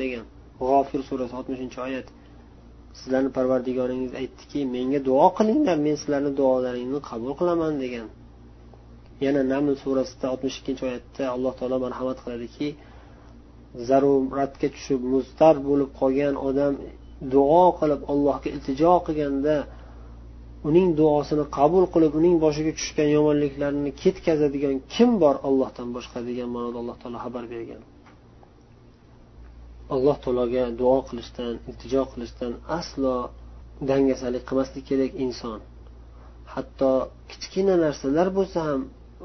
degan 0.01 0.25
g'ofir 0.61 1.01
surasi 1.09 1.33
oltmishinchi 1.39 1.77
oyat. 1.87 2.07
Sizlarni 2.99 3.29
parvardigoringiz 3.37 4.11
aytdiki 4.21 4.59
menga 4.75 4.99
duo 5.09 5.27
qilinglar 5.37 5.77
men 5.85 5.95
sizlarni 6.01 6.31
duolaringni 6.39 6.99
qabul 7.09 7.31
qilaman 7.39 7.73
degan. 7.83 8.07
Yana 9.25 9.41
naml 9.53 9.73
surasida 9.83 10.25
oltmish 10.33 10.57
ikkinchi 10.59 10.83
oyatda 10.89 11.23
alloh 11.35 11.53
taolo 11.59 11.77
marhamat 11.85 12.17
qiladiki 12.23 12.67
zaruratga 13.87 14.67
tushib 14.75 15.01
muztar 15.13 15.55
bo'lib 15.67 15.89
qolgan 15.99 16.35
odam 16.49 16.73
duo 17.33 17.65
qilib 17.79 18.01
allohga 18.11 18.49
iltijo 18.55 18.93
qilganda 19.07 19.55
uning 20.69 20.89
duosini 20.99 21.45
qabul 21.57 21.83
qilib 21.93 22.13
uning 22.19 22.35
boshiga 22.45 22.71
tushgan 22.79 23.09
yomonliklarni 23.17 23.91
ketkazadigan 24.01 24.75
kim 24.93 25.09
bor 25.23 25.35
ollohdan 25.47 25.87
boshqa 25.97 26.19
degan 26.29 26.49
ma'noda 26.55 26.77
alloh 26.83 26.97
taolo 27.01 27.17
xabar 27.25 27.43
bergan. 27.53 27.81
Alloh 29.95 30.17
taologa 30.23 30.63
duo 30.81 30.97
qilishdan 31.09 31.53
iltijo 31.69 32.01
qilishdan 32.11 32.53
aslo 32.79 33.15
dangasalik 33.89 34.43
qilmaslik 34.49 34.83
kerak 34.89 35.11
inson. 35.25 35.59
Hatto 36.53 36.91
kichkina 37.29 37.75
narsalar 37.85 38.27
bo'lsa 38.37 38.59
ham 38.69 38.81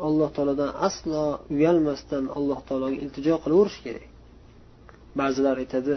alloh 0.08 0.28
taolodan 0.37 0.70
aslo 0.88 1.25
uyalmasdan 1.54 2.25
alloh 2.37 2.58
taologa 2.68 2.96
iltijo 3.04 3.34
qilaverish 3.44 3.80
kerak. 3.87 4.12
ba'zilar 5.20 5.56
aytadi 5.63 5.94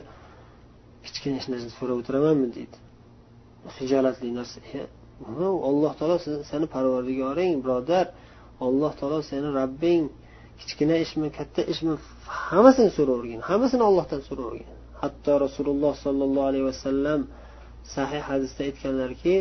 kichkina 1.05 1.37
ish 1.41 1.49
narsani 1.53 1.73
so'rab 1.79 1.97
o'tiramanmi 2.03 2.49
deydi 2.57 2.77
hijolatli 3.79 4.31
narsa 4.39 4.59
alloh 5.71 5.93
taolo 5.99 6.17
seni 6.51 6.67
parvardigoring 6.75 7.53
birodar 7.65 8.07
alloh 8.67 8.93
taolo 9.01 9.19
seni 9.31 9.49
robbing 9.59 10.05
kichkina 10.61 10.97
ishmi 11.05 11.29
katta 11.39 11.63
ishmi 11.73 11.93
hammasini 12.49 12.91
so'ravergin 12.99 13.41
hammasini 13.49 13.83
ollohdan 13.91 14.21
so'ravergin 14.29 14.71
hatto 15.03 15.33
rasululloh 15.45 15.93
sollallohu 16.05 16.47
alayhi 16.51 16.67
vasallam 16.73 17.21
sahih 17.95 18.21
hadisda 18.31 18.61
aytganlarki 18.69 19.37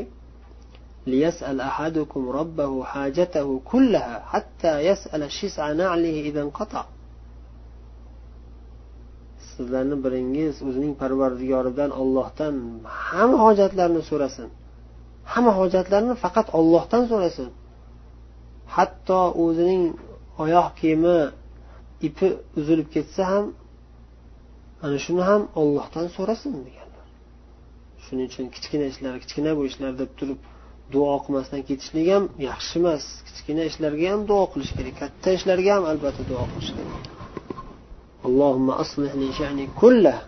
ليسأل 1.07 1.61
أحدكم 1.61 2.29
ربه 2.29 2.83
حاجته 2.83 3.61
كلها 3.71 4.15
حتى 4.31 4.79
يسأل 4.79 5.23
الشسع 5.23 5.71
نعله 5.71 6.15
إذا 6.29 6.41
انقطع 6.41 6.85
sizlarni 9.56 9.96
biringiz 10.04 10.54
o'zining 10.68 10.92
parvardigoridan 11.02 11.90
ollohdan 12.02 12.54
hamma 13.10 13.38
hojatlarni 13.46 14.02
so'rasin. 14.10 14.48
Hamma 15.32 15.52
hojatlarni 15.60 16.14
faqat 16.24 16.46
ollohdan 16.58 17.04
so'rasin. 17.12 17.48
Hatto 18.76 19.20
o'zining 19.44 19.82
oyoq 20.44 20.68
kiyimi 20.80 21.18
ipi 22.08 22.28
uzilib 22.58 22.88
ketsa 22.94 23.22
ham 23.32 23.44
ana 24.84 24.98
shuni 25.04 25.22
ham 25.30 25.42
ollohdan 25.60 26.06
so'rasin 26.16 26.52
deganlar. 26.66 27.06
Shuning 28.04 28.26
uchun 28.30 28.46
kichkina 28.54 28.86
ishlar 28.92 29.14
kichkina 29.22 29.50
bu 29.58 29.62
ishlar 29.70 29.92
deb 30.02 30.10
turib 30.18 30.40
duo 30.94 31.14
qilmasdan 31.24 31.60
ketishlik 31.68 32.06
ham 32.14 32.24
yaxshi 32.48 32.74
emas. 32.80 33.04
Kichkina 33.26 33.62
ishlarga 33.70 34.06
ham 34.12 34.20
duo 34.30 34.42
qilish 34.52 34.72
kerak 34.78 34.94
katta 35.02 35.28
ishlarga 35.38 35.70
ham 35.76 35.84
albatta 35.92 36.22
duo 36.30 36.44
qilish 36.52 36.72
kerak. 36.78 37.13
Allohimma 38.26 38.72
aslihli 38.82 39.26
shani 39.38 39.64
kullah 39.80 40.18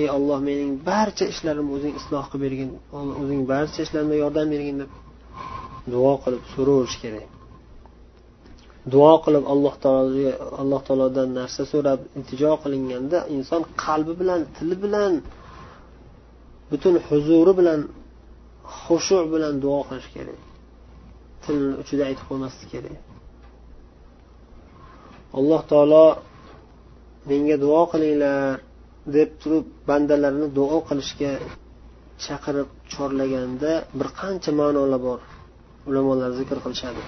ey 0.00 0.06
olloh 0.16 0.38
mening 0.48 0.70
barcha 0.88 1.24
ishlarimni 1.32 1.72
o'zing 1.76 1.94
isloh 2.00 2.24
qilib 2.30 2.42
bergin. 2.44 2.70
O'zing 3.22 3.42
barcha 3.52 3.78
ishlarimda 3.86 4.16
yordam 4.22 4.46
bergin 4.54 4.76
deb 4.82 4.90
duo 5.92 6.12
qilib 6.24 6.42
so'raverish 6.54 6.96
kerak. 7.02 7.26
Duo 8.92 9.14
qilib 9.24 9.44
alloh 9.52 9.74
taologa 9.84 10.32
alloh 10.62 10.80
taolodan 10.88 11.28
narsa 11.38 11.62
so'rab 11.72 12.00
iltijo 12.18 12.52
qilinganda 12.62 13.18
inson 13.36 13.62
qalbi 13.84 14.12
bilan 14.20 14.40
tili 14.56 14.76
bilan 14.84 15.12
butun 16.70 16.94
huzuri 17.08 17.52
bilan 17.60 17.80
xushu 18.82 19.18
bilan 19.34 19.54
duo 19.64 19.80
qilish 19.88 20.08
kerak. 20.14 20.40
Tilni 21.44 21.72
uchida 21.82 22.02
aytib 22.08 22.24
qo'ymaslik 22.30 22.68
kerak. 22.74 22.98
Alloh 25.38 25.60
taolo 25.72 26.04
menga 27.28 27.56
duo 27.64 27.82
qilinglar 27.92 28.60
deb 29.16 29.30
turib 29.42 29.66
bandalarini 29.88 30.48
duo 30.58 30.78
qilishga 30.88 31.32
chaqirib 32.24 32.68
chorlaganda 32.92 33.72
bir 33.98 34.08
qancha 34.20 34.50
ma'nolar 34.60 35.00
bor. 35.08 35.20
Ulamolar 35.88 36.30
zikr 36.40 36.58
qilishadi. 36.64 37.02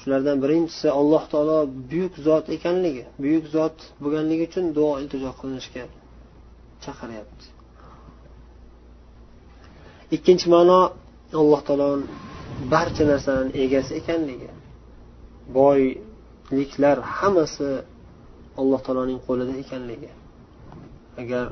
Shulardan 0.00 0.36
birinchisi 0.44 0.88
alloh 1.00 1.22
taolo 1.32 1.58
buyuk 1.90 2.14
zot 2.26 2.46
ekanligi 2.56 3.04
buyuk 3.22 3.44
zot 3.56 3.76
bo'lganligi 4.02 4.44
uchun 4.50 4.66
duo 4.76 4.92
iltijo 5.00 5.30
qilinishga 5.40 5.84
chaqiryapti. 6.84 7.46
Ikkinchi 10.16 10.46
ma'no 10.54 10.80
alloh 11.40 11.60
taoloni 11.68 12.06
barcha 12.72 13.02
narsalarni 13.10 13.52
egasi 13.64 13.92
ekanligi. 14.00 14.50
Boyliklar 15.58 16.96
hammasi 17.18 17.70
alloh 18.60 18.80
taoloning 18.86 19.20
qo'lida 19.26 19.54
ekanligi. 19.62 20.10
Agar 21.22 21.46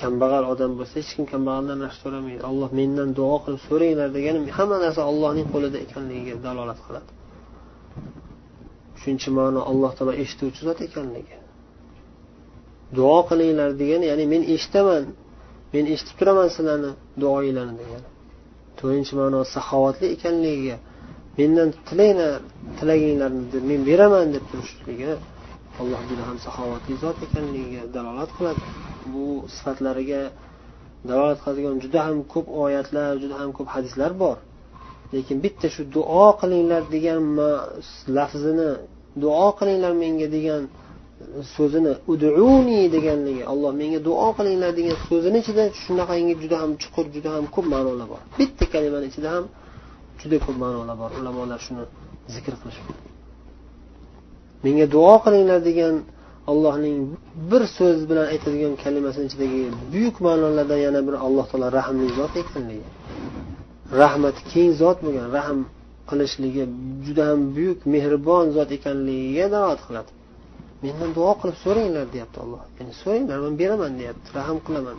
kambag'al 0.00 0.44
odam 0.52 0.72
bo'lsa 0.78 0.94
hech 1.00 1.10
kim 1.16 1.24
kambag'aldan 1.32 1.78
narsa 1.84 1.98
so'ramaydi. 2.04 2.42
Olloh 2.50 2.70
mendan 2.80 3.08
duo 3.18 3.36
qilib 3.44 3.62
so'ranglar 3.68 4.08
degani 4.16 4.38
hamma 4.58 4.76
narsa 4.84 5.02
ollohning 5.10 5.46
qo'lida 5.52 5.78
ekanligiga 5.86 6.34
dalolat 6.46 6.80
qiladi. 6.86 7.10
Uchinchi 8.96 9.28
ma'no 9.38 9.60
alloh 9.70 9.92
taolo 9.98 10.12
eshituvchi 10.22 10.60
zot 10.68 10.78
ekanligi. 10.88 11.36
Duo 12.96 13.18
qilinglar 13.28 13.70
degani 13.82 14.04
ya'ni 14.10 14.24
men 14.32 14.42
eshitaman 14.54 15.04
men 15.74 15.84
eshitib 15.94 16.16
turaman 16.20 16.48
sizlarni 16.56 16.90
duoinglarni 17.22 17.74
degani. 17.82 18.08
To'rtinchi 18.78 19.14
ma'no 19.20 19.40
saxovatli 19.54 20.06
ekanligiga 20.16 20.76
mendan 21.38 21.68
tilanglar 21.88 22.32
tilaginglarni 22.78 23.60
men 23.70 23.80
beraman 23.88 24.26
deb 24.34 24.44
turishligini 24.50 25.16
alloh 25.80 26.00
juda 26.10 26.22
ham 26.28 26.38
saxovatli 26.46 26.94
zot 27.04 27.18
ekanligiga 27.26 27.82
dalolat 27.96 28.30
qiladi 28.36 28.64
bu 29.12 29.24
sifatlariga 29.54 30.22
dalolat 31.08 31.38
qiladigan 31.42 31.76
juda 31.84 32.00
ham 32.06 32.18
ko'p 32.32 32.46
oyatlar 32.64 33.12
juda 33.22 33.36
ham 33.40 33.50
ko'p 33.58 33.68
hadislar 33.74 34.12
bor. 34.22 34.38
Lekin 35.14 35.36
bitta 35.44 35.66
shu 35.74 35.82
duo 35.96 36.26
qilinglar 36.40 36.82
degan 36.94 37.22
lafzini 38.16 38.70
duo 39.22 39.46
qilinglar 39.58 39.92
menga 40.02 40.28
degan 40.36 40.62
so'zini 41.56 41.92
uduuni 42.12 42.80
deganligi 42.94 43.42
alloh 43.52 43.72
menga 43.80 44.00
duo 44.08 44.28
qilinglar 44.38 44.72
degan 44.78 44.96
so'zini 45.08 45.38
ichida 45.42 45.64
shunaqangi 45.82 46.34
juda 46.42 46.56
ham 46.62 46.70
chuqur 46.82 47.06
juda 47.14 47.30
ham 47.36 47.44
ko'p 47.54 47.66
ma'nolar 47.74 48.06
bor. 48.12 48.20
Bitta 48.38 48.64
kalimani 48.74 49.06
ichida 49.10 49.28
ham 49.34 49.44
juda 50.20 50.36
ko'p 50.44 50.56
ma'nolar 50.64 50.96
bor. 51.02 51.10
Ulamolar 51.20 51.58
shuni 51.66 51.84
zikr 52.34 52.54
qilishgan 52.62 53.13
menga 54.64 54.86
duo 54.94 55.14
qilinglar 55.24 55.60
degan 55.68 55.94
allohning 56.50 56.98
bir 57.50 57.62
so'z 57.76 57.98
bilan 58.10 58.26
aytadigan 58.34 58.74
kalimasini 58.84 59.24
ichidagi 59.30 59.62
buyuk 59.92 60.16
ma'nolardan 60.26 60.80
yana 60.86 61.00
bir 61.06 61.14
alloh 61.26 61.44
taolo 61.50 61.68
rahmli 61.78 62.08
zot 62.18 62.34
ekanligi 62.42 62.88
rahmati 64.02 64.40
keng 64.52 64.70
zot 64.82 64.98
bo'lgan 65.04 65.26
rahm 65.38 65.58
qilishligi 66.10 66.64
juda 67.04 67.24
ham 67.30 67.40
buyuk 67.56 67.80
mehribon 67.94 68.46
zot 68.56 68.70
ekanligiga 68.78 69.46
dalolat 69.54 69.80
qiladi. 69.86 70.10
Mendan 70.84 71.10
duo 71.16 71.32
qilib 71.40 71.56
so'ranglar 71.64 72.06
deyapti 72.14 72.38
alloh. 72.44 72.62
Ya'ni 72.78 72.92
so'ranglar 73.02 73.38
man 73.44 73.54
beraman 73.60 73.92
deyapti 74.00 74.28
rahm 74.38 74.58
qilaman 74.66 74.96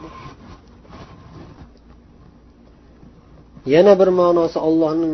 yana 3.73 3.93
bir 3.99 4.09
ma'nosi 4.21 4.57
ollohning 4.67 5.13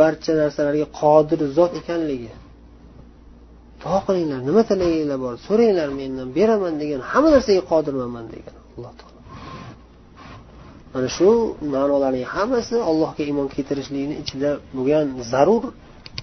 barcha 0.00 0.32
narsalarga 0.40 0.86
qodir 1.00 1.40
zot 1.56 1.72
ekanligi. 1.80 2.32
Duo 3.82 3.98
qilinglar 4.06 4.40
nima 4.48 4.62
tilaginglar 4.70 5.18
bor 5.24 5.34
so'ranglar 5.46 5.88
mendan 6.00 6.28
beraman 6.38 6.74
degan 6.82 7.00
hamma 7.10 7.28
narsaga 7.34 7.62
qodirman 7.72 8.24
degan 8.34 8.56
alloh 8.76 8.92
taolo. 9.00 9.18
Mana 10.94 11.08
shu 11.16 11.28
ma'nolarning 11.74 12.26
hammasi 12.34 12.76
allohga 12.90 13.22
iymon 13.30 13.46
keltirishlikni 13.54 14.16
ichida 14.22 14.50
bo'lgan 14.76 15.06
zarur 15.32 15.64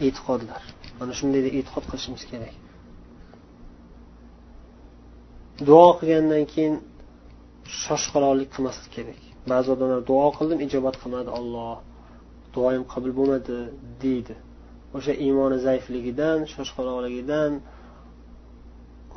e'tiqodlar. 0.08 0.62
Mana 1.00 1.14
shunday 1.20 1.42
e'tiqod 1.60 1.84
qilishimiz 1.90 2.24
kerak. 2.32 2.56
Duo 5.68 5.88
qilgandan 6.00 6.44
keyin 6.54 6.76
shoshqaloqlik 7.84 8.50
qilmaslik 8.56 8.92
kerak. 8.98 9.20
Ba'zi 9.52 9.68
odamlar 9.76 10.00
duo 10.12 10.28
qildim 10.38 10.60
ijobat 10.66 10.96
qilmadi 11.02 11.30
olloh 11.40 11.76
duoyim 12.56 12.84
qabul 12.94 13.12
bo'lmadi 13.20 13.58
deydi. 14.04 14.36
O'sha 14.96 15.14
iymoni 15.26 15.58
zaifligidan 15.68 16.40
shoshqaloqligidan 16.54 17.52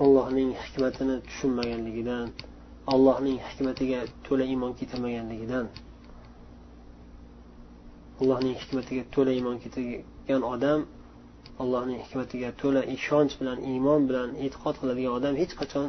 allohning 0.05 0.51
hikmatini 0.63 1.17
tushunmaganligidan 1.29 2.27
allohning 2.95 3.39
hikmatiga 3.49 4.01
to'la 4.27 4.45
iymon 4.53 4.73
keltirmaganligidan. 4.79 5.67
Allohning 8.21 8.55
hikmatiga 8.61 9.03
to'la 9.15 9.33
iymon 9.39 9.57
keltirgan 9.63 10.43
odam 10.55 10.81
allohning 11.63 11.99
hikmatiga 12.05 12.51
to'la 12.61 12.83
ishonch 12.97 13.35
bilan 13.41 13.59
iymon 13.73 14.01
bilan 14.09 14.29
e'tiqod 14.45 14.75
qiladigan 14.81 15.13
odam 15.19 15.35
hech 15.43 15.55
qachon 15.61 15.87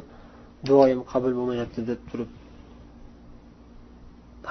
duoyim 0.70 1.02
qabul 1.12 1.34
bo'lmayapti 1.40 1.82
deb 1.90 2.02
turib 2.10 2.30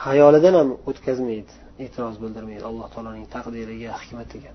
hayolidan 0.05 0.55
ham 0.61 0.69
o'tkazmaydi 0.91 1.55
e'tiroz 1.85 2.17
bildirmaydi 2.23 2.65
alloh 2.71 2.87
taoloning 2.95 3.27
taqdiriga 3.35 3.91
hikmatiga. 4.01 4.51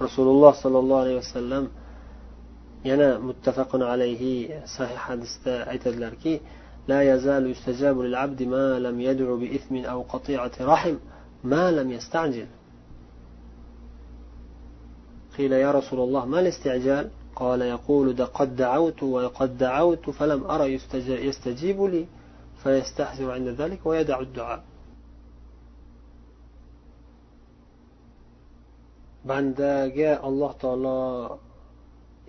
Rasululloh 0.00 0.54
sollallohu 0.62 1.00
alayhi 1.04 1.16
vasallam 1.24 1.64
yana 2.84 3.18
muttafaqun 3.18 3.82
alayhi 3.82 4.48
sahih 4.76 4.96
hadisda 4.96 5.66
aytadilarki 5.72 6.40
لا 6.88 7.02
يزال 7.14 7.50
يستجاب 7.50 8.00
للعبد 8.00 8.42
ما 8.42 8.78
لم 8.78 9.00
يدعو 9.00 9.36
بإثم 9.36 9.76
أو 9.76 10.02
قطيعة 10.02 10.50
رحم 10.60 10.96
ما 11.44 11.70
لم 11.70 11.90
يستعجل 11.90 12.46
قيل 15.38 15.52
يا 15.52 15.70
رسول 15.70 16.00
الله 16.00 16.24
ما 16.24 16.40
الاستعجال 16.40 17.10
قال 17.36 17.62
يقول 17.62 18.24
قد 18.24 18.56
دعوت 18.56 19.02
وقد 19.02 19.58
دعوت 19.58 20.10
فلم 20.10 20.44
أرى 20.44 20.78
يستجيب 21.06 21.82
لي 21.82 22.06
فيستحزر 22.62 23.30
عند 23.30 23.48
ذلك 23.48 23.86
ويدع 23.86 24.20
الدعاء 24.20 24.62
bandaga 29.28 30.10
alloh 30.28 30.52
taolo 30.62 30.98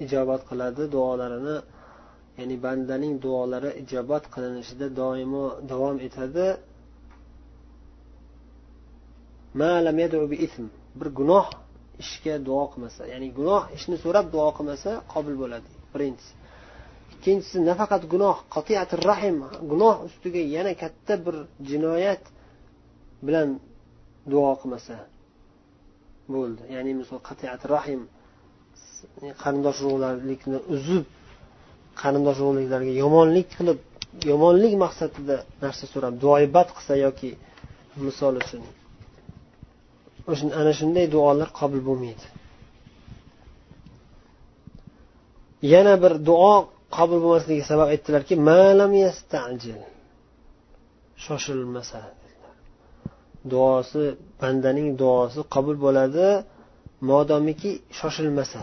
ijobat 0.04 0.42
qiladi 0.50 0.84
duolarini 0.96 1.58
ya'ni 2.38 2.56
bandaning 2.66 3.14
duolari 3.26 3.70
ijobat 3.84 4.24
qilinishida 4.34 4.88
doimo 5.00 5.46
davom 5.72 5.98
etadi. 6.08 6.48
Bir 11.00 11.10
gunoh 11.20 11.48
ishga 12.04 12.36
duo 12.48 12.64
qilmasa 12.72 13.02
ya'ni 13.14 13.28
gunoh 13.38 13.64
ishni 13.78 13.96
so'rab 14.04 14.26
duo 14.36 14.50
qilmasa 14.58 14.92
qobil 15.14 15.36
bo'ladi. 15.42 15.70
Birinchisi. 15.94 16.34
Ikkinchisi 17.14 17.58
nafaqat 17.70 18.04
gunoh 18.14 18.38
qatiyati 18.56 18.96
rahim 19.10 19.38
gunoh 19.72 19.96
ustiga 20.08 20.42
yana 20.56 20.74
katta 20.82 21.14
bir 21.26 21.36
jinoyat 21.70 22.24
bilan 23.26 23.48
duo 24.32 24.52
qilmasa. 24.62 24.96
Bo'ldi. 26.36 26.62
Ya'ni 26.76 26.92
misol 27.02 27.20
qatiat 27.30 27.62
rahim 27.76 28.02
qarindosh 29.44 29.80
urug'larlikni 29.86 30.60
uzib 30.76 31.06
qarindosh 32.02 32.40
urug'liklarga 32.44 32.94
yomonlik 33.04 33.48
qilib 33.58 33.80
yomonlik 34.32 34.74
maqsadida 34.84 35.38
narsa 35.64 35.86
so'rab 35.94 36.14
duoibat 36.24 36.70
qilsa 36.78 36.94
yoki 37.06 37.30
misol 38.06 38.34
uchun 40.32 40.50
ana 40.60 40.72
shunday 40.80 41.06
duolar 41.16 41.50
qabul 41.60 41.82
bo'lmaydi. 41.88 42.26
Yana 45.74 45.94
bir 46.04 46.14
duo 46.30 46.54
qabul 46.98 47.20
bo'lmasligiga 47.24 47.66
sabab 47.72 47.88
aytdilarki 47.94 48.34
shoshilmasa. 51.26 52.02
Duosi 53.54 54.04
bandaning 54.42 54.90
duosi 55.02 55.40
qabul 55.56 55.76
bo'ladi. 55.86 56.28
Modomiki 57.10 57.72
shoshilmasa 58.00 58.62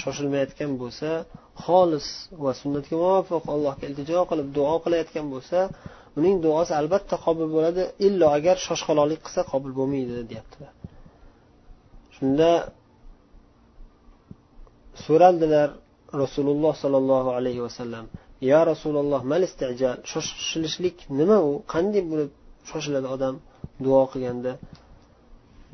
shoshilmayotgan 0.00 0.70
bo'lsa 0.82 1.08
xolis 1.64 2.06
va 2.42 2.52
sunnatga 2.60 2.94
muvofiq 3.02 3.44
allohga 3.54 3.84
iltijo 3.88 4.20
qilib 4.30 4.48
duo 4.58 4.74
qilayotgan 4.84 5.26
bo'lsa 5.34 5.58
uning 6.18 6.36
duosi 6.44 6.72
albatta 6.80 7.16
qabul 7.26 7.46
bo'ladi. 7.56 7.82
Illo 8.06 8.26
agar 8.38 8.56
shoshqaloqlik 8.68 9.20
qilsa 9.26 9.40
qabul 9.52 9.72
bo'lmaydi 9.78 10.12
deyaptilar 10.32 10.72
shunda 12.16 12.50
so'raldilar 15.04 15.68
rasululloh 16.22 16.72
sollallohu 16.82 17.30
alayhi 17.38 17.62
vasallam 17.66 18.04
ya 18.50 18.60
rasululloh 18.70 19.20
mal 19.32 19.42
istijal 19.48 19.96
shoshilishlik 20.12 20.96
nima 21.18 21.38
u? 21.48 21.52
Qanday 21.72 22.02
bo'lib 22.10 22.30
shoshiladi. 22.70 23.06
Odam 23.16 23.34
duo 23.84 24.02
qilganda 24.12 24.52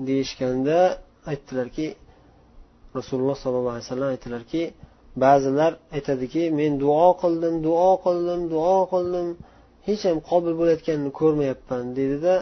deyishganda 0.09 0.79
aytdilarki 1.31 1.87
rasululloh 2.99 3.37
sollallohu 3.43 3.75
alayhi 3.75 3.87
vasallam 3.89 4.11
aytdilarki 4.15 4.63
ba'zilar 5.25 5.73
aytadiki 5.97 6.43
men 6.61 6.73
duo 6.85 7.09
qildim 7.23 7.55
duo 7.67 7.91
qildim 8.05 8.41
duo 8.55 8.77
qildim 8.93 9.29
hech 9.89 10.03
ham 10.09 10.19
qabul 10.31 10.53
bo'layotganini 10.61 11.11
ko'rmayapman 11.21 11.85
deydida 11.99 12.35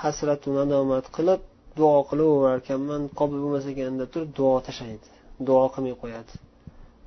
hasratu 0.00 0.48
nadomat 0.58 1.06
qilib 1.16 1.40
duo 1.78 1.96
qilaverarkanman 2.10 3.02
qabul 3.18 3.38
bo'lmas 3.44 3.64
ekan 3.72 3.92
deb 4.00 4.08
turib 4.14 4.30
duo 4.38 4.54
tashlaydi 4.66 5.06
duo 5.48 5.64
qilmay 5.74 5.94
qo'yadi. 6.02 6.32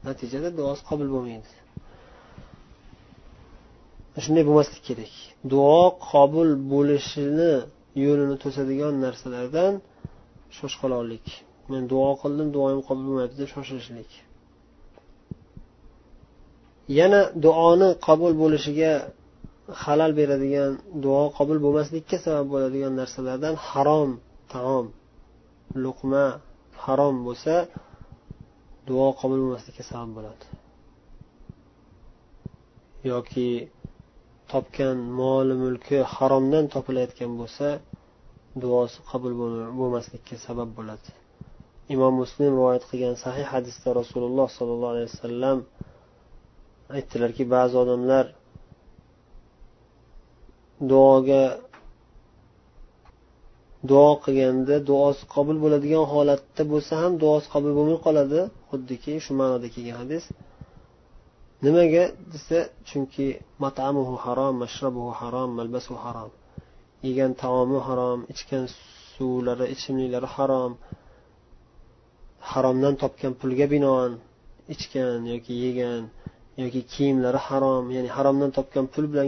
Natijada 0.08 0.50
duosi 0.60 0.82
qabul 0.90 1.08
bo'lmaydi. 1.16 1.50
Shunday 4.26 4.44
bo'lmaslik 4.50 4.82
kerak. 4.90 5.14
Duo 5.52 5.82
qabul 6.12 6.50
bo'lishini 6.74 7.54
yo'lini 8.06 8.36
to'sadigan 8.44 8.94
narsalardan 9.06 9.74
shoshqaloqlik 10.58 11.26
men 11.72 11.82
duo 11.92 12.10
qildim 12.22 12.48
duoyim 12.56 12.82
qabul 12.88 13.04
bo'lmayapti 13.08 13.38
deb 13.42 13.50
shoshilishlik. 13.56 14.10
Yana 17.00 17.22
duoni 17.46 17.90
qabul 18.08 18.34
bo'lishiga 18.42 18.94
xalal 19.84 20.12
beradigan 20.20 20.72
duo 21.06 21.24
qabul 21.38 21.58
bo'lmaslikka 21.66 22.18
sabab 22.26 22.48
bo'ladigan 22.54 22.94
narsalardan 23.02 23.56
harom 23.68 24.12
taom 24.54 24.86
luqma 25.84 26.26
harom 26.86 27.16
bo'lsa 27.28 27.56
duo 28.90 29.08
qabul 29.20 29.40
bo'lmaslikka 29.44 29.84
sabab 29.92 30.10
bo'ladi. 30.18 30.46
Yoki 33.12 33.48
topgan 34.52 34.98
moli 35.20 35.56
mulki 35.64 35.98
haromdan 36.16 36.66
topilayotgan 36.76 37.32
bo'lsa 37.40 37.68
duosi 38.64 38.98
qabul 39.10 39.34
bo'lmaslikka 39.80 40.36
sabab 40.48 40.70
bo'ladi. 40.78 41.10
Imom 41.94 42.14
muslim 42.22 42.50
rivoyat 42.56 42.84
qilgan 42.90 43.16
sahih 43.24 43.46
hadisda 43.54 43.90
rasululloh 44.00 44.48
sollallohu 44.58 44.94
alayhi 44.96 45.10
vasallam 45.14 45.58
aytdilarki 46.98 47.44
ba'zi 47.56 47.76
odamlar 47.84 48.26
duoga 50.92 51.44
duo 53.90 54.12
qilganda 54.26 54.76
duosi 54.90 55.24
qabul 55.36 55.58
bo'ladigan 55.64 56.06
holatda 56.14 56.64
bo'lsa 56.72 56.94
ham 57.02 57.14
duosi 57.24 57.48
qabul 57.54 57.72
bo'lmay 57.78 58.00
qoladi. 58.08 58.40
Xuddiki 58.70 59.14
shu 59.26 59.32
ma'noda 59.40 59.68
kelgan 59.76 59.98
hadis. 60.04 60.24
Nimaga 61.64 62.04
desa 62.32 62.60
chunki 62.88 63.26
matamuhu 63.64 64.14
harom 64.26 64.54
mashrabuhu 64.64 65.12
harom 65.20 65.50
malbasu 65.58 65.94
harom. 66.04 66.32
Yegan 67.06 67.32
taomi 67.42 67.80
harom 67.88 68.20
ichgan 68.34 68.64
suvlari 69.18 69.66
ichimliklari 69.74 70.30
harom. 70.36 70.72
Haromdan 72.52 72.94
topgan 73.02 73.34
pulga 73.40 73.66
binoan 73.74 74.12
ichgan 74.74 75.20
yoki 75.32 75.54
yegan 75.64 76.04
yoki 76.62 76.82
kiyimlari 76.92 77.40
harom 77.48 77.84
ya'ni 77.96 78.10
haromdan 78.18 78.52
topgan 78.58 78.86
pul 78.94 79.06
bilan 79.12 79.28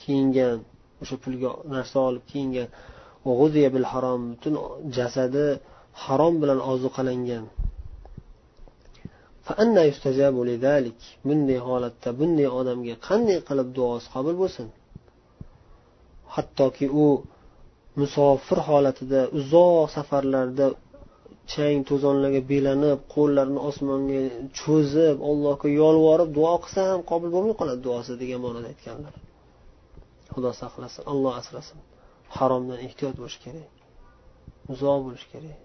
kiyingan 0.00 0.58
o'sha 1.02 1.16
pulga 1.22 1.50
narsa 1.72 1.98
olib 2.08 2.24
kiyingan. 2.30 2.68
Bil 3.74 3.86
harom 3.92 4.20
butun 4.32 4.54
jasadi 4.96 5.46
harom 6.04 6.34
bilan 6.42 6.58
ozuqalangan 6.70 7.44
bunday 11.28 11.58
holatda 11.68 12.08
bunday 12.20 12.48
odamga 12.60 12.94
qanday 13.08 13.38
qilib 13.48 13.68
duosi 13.78 14.06
qabul 14.14 14.34
bo'lsin? 14.42 14.66
Hattoki 16.34 16.86
u 17.04 17.06
musofir 18.00 18.58
holatida 18.68 19.20
uzoq 19.38 19.86
safarlarda 19.96 20.66
chang 21.52 21.78
to'zonlarga 21.88 22.40
belanib 22.52 22.98
qo'llarini 23.14 23.60
osmonga 23.70 24.20
cho'zib 24.60 25.16
allohga 25.30 25.68
yolvorib 25.82 26.30
duo 26.38 26.54
qilsa 26.64 26.80
ham 26.90 27.00
qabul 27.10 27.30
bo'lmay 27.36 27.54
qoladi 27.60 27.80
duosi 27.86 28.12
degan 28.22 28.40
ma'noda 28.44 28.68
aytganlar. 28.72 29.14
Xudo 30.34 30.50
saqlasin 30.62 31.02
olloh 31.12 31.32
asrasin. 31.40 31.78
Haromdan 32.36 32.78
ehtiyot 32.86 33.14
bo'lish 33.20 33.38
kerak. 33.44 33.70
Uzoq 34.72 34.98
bo'lish 35.06 35.26
kerak. 35.32 35.58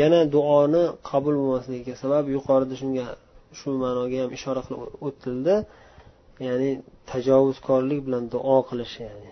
Yana 0.00 0.20
duoni 0.34 0.82
qabul 1.10 1.34
bo'lmasligiga 1.40 1.94
sabab 2.02 2.24
yuqorida 2.36 2.74
shunga 2.80 3.06
shu 3.58 3.68
ma'noga 3.82 4.16
ham 4.22 4.30
ishora 4.38 4.60
qilib 4.66 4.82
o'tildi. 5.08 5.54
Ya'ni 6.48 6.70
tajovuzkorlik 7.10 8.00
bilan 8.06 8.24
duo 8.34 8.58
qilish 8.68 8.94
ya'ni. 9.04 9.30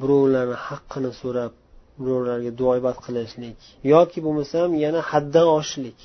Birovlarni 0.00 0.56
haqqini 0.68 1.10
so'rab 1.22 1.52
birovlarga 2.00 2.50
duoibat 2.60 2.96
qilishlik 3.06 3.58
yoki 3.94 4.18
bo'lmasam 4.26 4.68
yana 4.84 5.00
haddan 5.10 5.46
oshishlik 5.58 5.98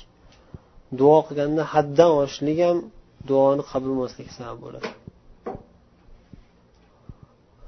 duo 1.00 1.18
qilganda 1.26 1.62
haddan 1.74 2.10
oshishlik 2.22 2.58
ham 2.66 2.78
duoni 3.30 3.62
qabul 3.70 3.90
bo'lmasligiga 3.92 4.32
sabab 4.40 4.58
bo'ladi. 4.64 4.90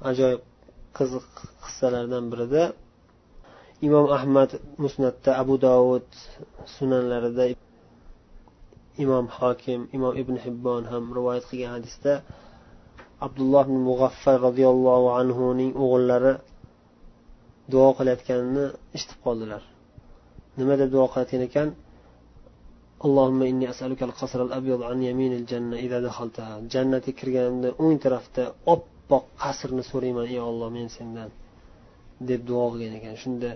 Ajoyib 0.09 0.41
qiziq 0.97 1.25
qissalardan 1.65 2.25
birida 2.31 2.63
imom 3.86 4.06
ahmad 4.18 4.50
musnatda 4.84 5.30
abu 5.42 5.54
dovud 5.66 6.08
sunanlarida 6.76 7.44
imom 9.04 9.26
hokim 9.36 9.80
imom 9.96 10.12
ibn 10.22 10.34
hibbon 10.44 10.82
ham 10.92 11.04
rivoyat 11.16 11.44
qilgan 11.50 11.72
hadisda 11.76 12.12
abdulloh 13.26 13.62
ibn 13.68 13.78
mug'affar 13.88 14.36
roziyallohu 14.48 15.08
anhuning 15.20 15.70
o'g'illari 15.82 16.34
duo 17.72 17.88
qilayotganini 17.98 18.64
eshitib 18.96 19.18
qoldilar 19.26 19.62
nima 20.58 20.74
deb 20.80 20.88
duo 20.94 21.06
qilayotgan 21.12 21.44
ekan 21.50 21.68
اللهم 23.06 23.40
إني 23.42 23.70
أسألك 23.70 24.00
القصر 24.08 24.40
الأبيض 24.48 24.80
عن 24.82 24.98
يمين 25.02 25.32
الجنة 25.40 25.76
إذا 25.76 25.98
دخلتها 26.08 26.52
جنة 26.74 27.04
kirganimda 27.18 27.68
o'ng 27.82 27.98
tarafda 28.04 28.44
oppoq 28.74 29.24
qasrni 29.42 29.82
so'rayman 29.90 30.26
ey 30.32 30.40
olloh 30.48 30.68
men 30.76 30.88
sendan 30.96 31.30
deb 32.28 32.40
duo 32.48 32.64
qilgan 32.72 32.94
ekan 32.98 33.16
shunda 33.22 33.50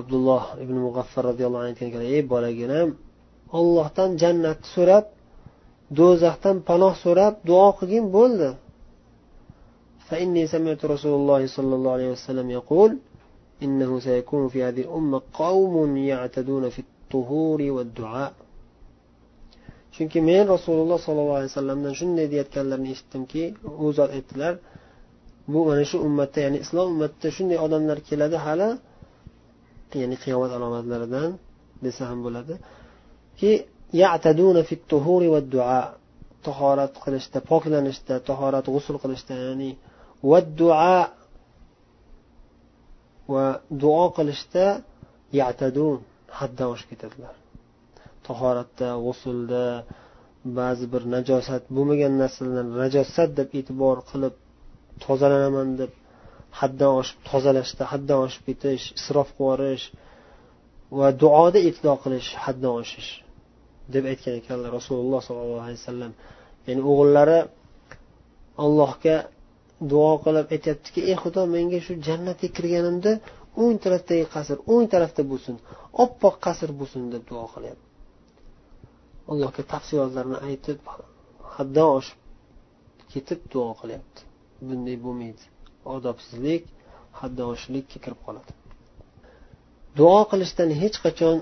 abdulloh 0.00 0.42
ibn 0.62 0.76
mug'affar 0.86 1.22
roziyallohu 1.30 1.62
anhu 1.62 1.72
aytgan 1.72 1.88
ekan 1.90 2.04
ey 2.14 2.22
bolaginam 2.32 2.88
ollohdan 3.58 4.10
jannatni 4.22 4.68
so'rab 4.74 5.04
do'zaxdan 5.98 6.56
panoh 6.68 6.94
so'rab 7.04 7.34
duo 7.48 7.68
qilgin 7.78 8.06
bo'ldi 8.16 8.50
فإني 10.10 10.42
سمعت 10.54 10.80
رسول 10.94 11.14
الله 11.20 11.42
صلى 11.56 11.72
الله 11.76 11.92
عليه 11.96 12.10
وسلم 12.16 12.46
يقول 12.58 12.90
إنه 13.64 13.90
سيكون 14.06 14.48
في 14.52 14.58
هذه 14.66 14.80
الأمة 14.86 15.18
قوم 15.42 15.96
يعتدون 16.12 16.64
في 16.74 16.80
الطهور 16.86 17.60
والدعاء 17.76 18.32
chunki 19.94 20.20
men 20.22 20.46
rasululloh 20.54 20.98
sollallohu 21.06 21.38
alayhi 21.40 21.52
vasallamdan 21.52 21.92
shunday 22.00 22.26
deyayotganlarini 22.32 22.90
eshitdimki 22.94 23.42
u 23.84 23.86
zot 23.98 24.10
aytdilar 24.16 24.54
bu 25.52 25.60
mana 25.68 25.84
shu 25.90 25.96
ummatda 26.06 26.38
ya'ni 26.46 26.58
islom 26.64 26.86
ummatida 26.94 27.28
shunday 27.36 27.58
odamlar 27.66 27.98
keladi 28.08 28.36
hali 28.46 28.68
ya'ni 30.01 30.17
qiyomat 30.23 30.51
alomatlaridan 30.57 31.29
desa 31.85 32.01
ham 32.09 32.19
bo'ladi 32.25 32.55
ki 33.39 33.51
tahorat 36.47 36.93
qilishda 37.03 37.39
poklanishda 37.51 38.15
tahorat 38.29 38.65
g'usul 38.73 38.97
qilishda 39.03 39.33
ya'ni 39.45 39.71
va 40.29 40.39
duo 40.59 40.95
va 43.33 43.45
duo 43.83 44.05
qilishda 44.17 44.65
yatadun 45.41 45.97
haddan 46.39 46.67
oshib 46.73 46.87
ketadilar. 46.91 47.35
Tahoratda 48.27 48.89
g'usulda 49.05 49.65
ba'zi 50.59 50.85
bir 50.93 51.03
najosat 51.15 51.63
bo'lmagan 51.75 52.13
narsalarni 52.21 52.73
najosat 52.83 53.29
deb 53.39 53.49
e'tibor 53.59 53.97
qilib 54.09 54.35
tozalanaman 55.05 55.69
deb 55.81 55.91
haddan 56.59 56.91
oshib 57.01 57.19
tozalashda 57.29 57.83
haddan 57.93 58.19
oshib 58.25 58.43
ketish 58.49 58.85
isrof 58.99 59.29
qilib 59.37 59.45
yuborish 59.45 59.85
va 60.99 61.07
duoda 61.21 61.59
itlo 61.69 61.93
qilish 62.03 62.29
haddan 62.45 62.73
oshish 62.81 63.11
deb 63.93 64.03
aytgan 64.11 64.35
ekanlar 64.41 64.71
rasululloh 64.79 65.21
sollallohu 65.27 65.63
alayhi 65.65 65.79
vasallam. 65.81 66.13
Ya'ni 66.67 66.81
o'g'illari 66.91 67.39
allohga 68.63 69.17
duo 69.91 70.13
qilib 70.25 70.45
aytyaptiki 70.55 70.99
ey 71.09 71.15
xudo 71.23 71.41
menga 71.55 71.79
shu 71.85 71.93
jannatga 72.07 72.47
kirganimda 72.57 73.11
o'ng 73.61 73.77
tarafdagi 73.83 74.25
qasr 74.35 74.57
o'ng 74.73 74.85
tarafda 74.93 75.21
bo'lsin 75.31 75.55
oppoq 76.03 76.35
qasr 76.45 76.69
bo'lsin 76.79 77.01
deb 77.13 77.23
duo 77.31 77.45
qilyapti. 77.53 77.85
Allohga 79.31 79.61
tafsilotlarni 79.73 80.37
aytib 80.49 80.79
haddan 81.55 81.87
oshib 81.97 82.19
ketib 83.11 83.39
duo 83.53 83.69
qilyapti. 83.81 84.19
Bunday 84.67 84.97
bo'lmaydi. 85.05 85.43
Odobsizlik 85.95 86.63
haddoshlikka 87.19 87.97
kirib 88.03 88.19
qoladi. 88.27 88.51
Duo 89.99 90.19
qilishdan 90.31 90.69
hech 90.81 90.97
qachon 91.05 91.37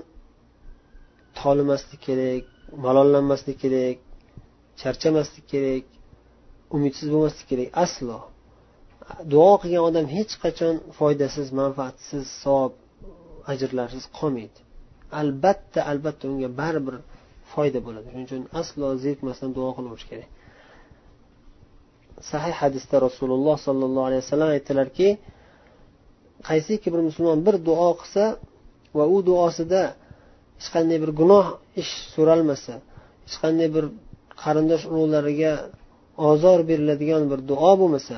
tolimaslik 1.40 2.00
kerak 2.08 2.44
malollanmaslik 2.86 3.56
kerak 3.64 3.96
charchamaslik 4.80 5.46
kerak 5.52 5.84
umidsiz 6.76 7.08
bo'lmaslik 7.14 7.46
kerak 7.52 7.70
aslo. 7.84 8.18
Duo 9.32 9.52
qilgan 9.62 9.82
odam 9.90 10.06
hech 10.16 10.32
qachon 10.44 10.74
foydasiz 10.98 11.48
manfaatsiz 11.60 12.24
savob 12.42 12.72
ajrlarsiz 13.52 14.04
qolmaydi. 14.18 14.58
Albatta 15.20 15.80
albatta 15.90 16.24
unga 16.32 16.48
baribir 16.60 16.96
foyda 17.52 17.80
bo'ladi. 17.86 18.06
Shuning 18.12 18.26
uchun 18.28 18.42
aslo 18.60 18.86
zerikmasdan 19.04 19.50
duo 19.58 19.70
qilaverish 19.76 20.06
kerak. 20.10 20.28
Sahih 22.30 22.54
hadisda 22.62 22.96
rasululloh 23.06 23.56
sollallohu 23.66 24.06
alayhi 24.08 24.22
vasallam 24.24 24.50
aytdilarki 24.56 25.08
qaysiki 26.48 26.88
bir 26.94 27.00
musulmon 27.08 27.38
bir 27.46 27.56
duo 27.68 27.90
qilsa 28.00 28.24
va 28.98 29.04
u 29.14 29.16
duosida 29.28 29.82
hech 30.58 30.68
qanday 30.74 30.98
bir 31.04 31.10
gunoh 31.20 31.46
ish 31.82 31.92
so'ralmasa 32.14 32.74
hech 33.26 33.36
qanday 33.44 33.68
bir 33.76 33.84
qarindosh 34.42 34.84
urug'lariga 34.92 35.52
ozor 36.30 36.58
beriladigan 36.70 37.22
bir 37.30 37.40
duo 37.50 37.72
bo'lmasa 37.80 38.16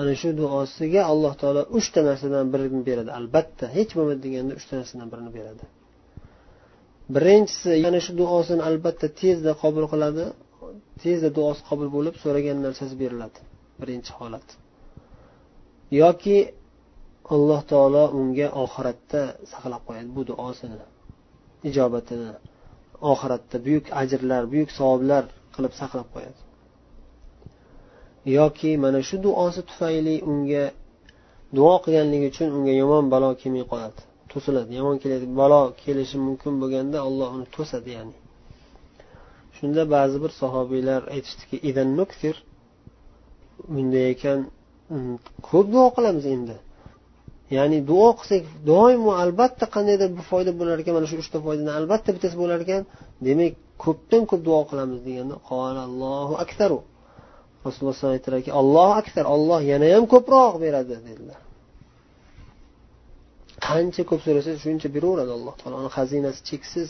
ana 0.00 0.12
shu 0.20 0.28
duosiga 0.40 1.02
alloh 1.12 1.32
taolo 1.40 1.62
uchta 1.78 2.00
narsadan 2.08 2.46
birini 2.54 2.82
beradi. 2.88 3.10
Albatta 3.18 3.64
hech 3.76 3.90
bo'lmadi 3.96 4.20
deganda 4.26 4.52
uchta 4.60 4.72
narsadan 4.80 5.08
birini 5.12 5.30
beradi. 5.38 5.64
Birinchisi 7.14 7.70
yana 7.84 8.00
shu 8.04 8.12
duosini 8.20 8.62
albatta 8.70 9.06
tezda 9.20 9.52
qabul 9.62 9.84
qiladi. 9.92 10.24
Tezda 11.02 11.28
duosi 11.36 11.62
qabul 11.68 11.88
bo'lib 11.96 12.14
so'ragan 12.22 12.58
narsasi 12.66 12.94
beriladi. 13.02 13.38
Birinchi 13.80 14.12
holat. 14.18 14.46
Yoki 16.02 16.38
alloh 17.34 17.60
taolo 17.70 18.04
unga 18.18 18.48
oxiratda 18.64 19.22
saqlab 19.52 19.82
qo'yadi 19.88 20.10
bu 20.16 20.22
duosini 20.30 20.76
ijobatini. 21.68 22.30
Oxiratda 23.12 23.56
buyuk 23.66 23.86
ajrlar 24.02 24.42
buyuk 24.52 24.70
savoblar 24.78 25.24
qilib 25.54 25.72
saqlab 25.80 26.08
qo'yadi. 26.14 26.40
Yoki 28.38 28.70
mana 28.84 29.00
shu 29.08 29.16
duosi 29.24 29.60
tufayli 29.68 30.14
unga 30.30 30.64
duo 31.56 31.74
qilganligi 31.84 32.26
uchun 32.32 32.48
unga 32.56 32.72
yomon 32.82 33.04
balo 33.14 33.28
kelmay 33.40 33.64
qoladi 33.72 34.00
to'siladi 34.30 34.70
yomon 34.78 34.96
keladi 35.02 35.26
balo 35.40 35.62
kelishi 35.82 36.16
mumkin 36.26 36.52
bo'lganda 36.60 36.98
olloh 37.08 37.28
uni 37.36 37.46
to'sadi 37.56 37.90
ya'ni. 37.96 38.14
Shunda 39.64 39.82
ba'zi 39.96 40.16
bir 40.24 40.32
sahobiylar 40.40 41.02
aytishdiki 41.14 41.56
bunday 43.74 44.04
ekan 44.14 44.38
mm, 44.94 45.14
ko'p 45.48 45.66
duo 45.74 45.86
qilamiz 45.96 46.24
endi. 46.34 46.56
Ya'ni 47.56 47.78
duo 47.90 48.08
qilsak 48.18 48.42
doimo 48.70 49.12
albatta 49.24 49.64
qandaydir 49.74 50.08
bir 50.16 50.24
foyda 50.30 50.52
bo'lar 50.60 50.76
ekan 50.82 50.92
mana 50.96 51.06
shu 51.10 51.16
uchta 51.24 51.38
foydadan 51.46 51.72
albatta 51.80 52.10
bittasi 52.16 52.36
bo'lar 52.42 52.58
ekan. 52.64 52.82
Demak 53.26 53.52
ko'pdan 53.84 54.22
ko'p 54.30 54.42
duo 54.48 54.60
qilamiz 54.70 55.00
deganda 55.06 55.36
allohu 55.88 56.34
aktaru. 56.44 56.78
Rasululloh 57.66 57.96
alayhi 57.96 58.18
aytdilarki 58.18 58.50
alloh 58.60 58.90
aktar 59.02 59.24
olloh 59.34 59.60
yanayam 59.72 60.04
ko'proq 60.14 60.54
beradi 60.64 60.94
dedilar. 61.08 61.40
Qancha 63.66 64.02
ko'p 64.10 64.20
so'rasa 64.26 64.50
shuncha 64.64 64.88
beraveradi 64.96 65.32
alloh 65.38 65.54
taoloni 65.60 65.90
xazinasi 65.96 66.40
cheksiz 66.48 66.88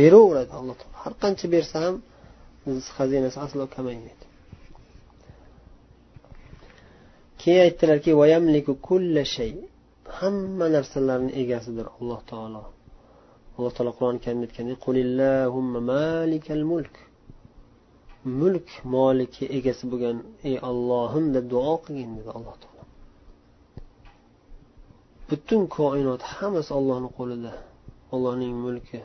beraveradi 0.00 0.52
alloh 0.60 0.76
taolo. 0.82 0.93
Har 1.04 1.12
qancha 1.22 1.46
bersa 1.54 1.76
ham 1.84 1.96
xazinasi 2.96 3.38
aslo 3.46 3.64
kamaymaydi. 3.76 4.26
Keyin 7.40 7.60
aytdilarki 7.66 8.10
hamma 10.18 10.66
narsalarni 10.76 11.32
egasidir 11.42 11.86
alloh 11.96 12.20
taolo. 12.30 12.62
Alloh 13.56 13.72
taolo 13.76 13.92
qur'oni 13.96 14.18
karimda 14.24 14.46
aytgandek 14.48 14.78
mulk. 16.72 16.94
Mulk 18.40 18.68
moliki 18.96 19.44
egasi 19.58 19.84
bo'lgan 19.92 20.16
ey 20.48 20.56
ollohim 20.70 21.24
deb 21.34 21.44
duo 21.52 21.74
qilgin 21.84 22.10
dedi 22.18 22.30
alloh 22.38 22.56
taolo. 22.62 22.82
Butun 25.28 25.62
koinot 25.76 26.22
hammasi 26.34 26.70
ollohni 26.78 27.08
qo'lida 27.18 27.52
ollohning 28.14 28.54
mulki 28.64 28.98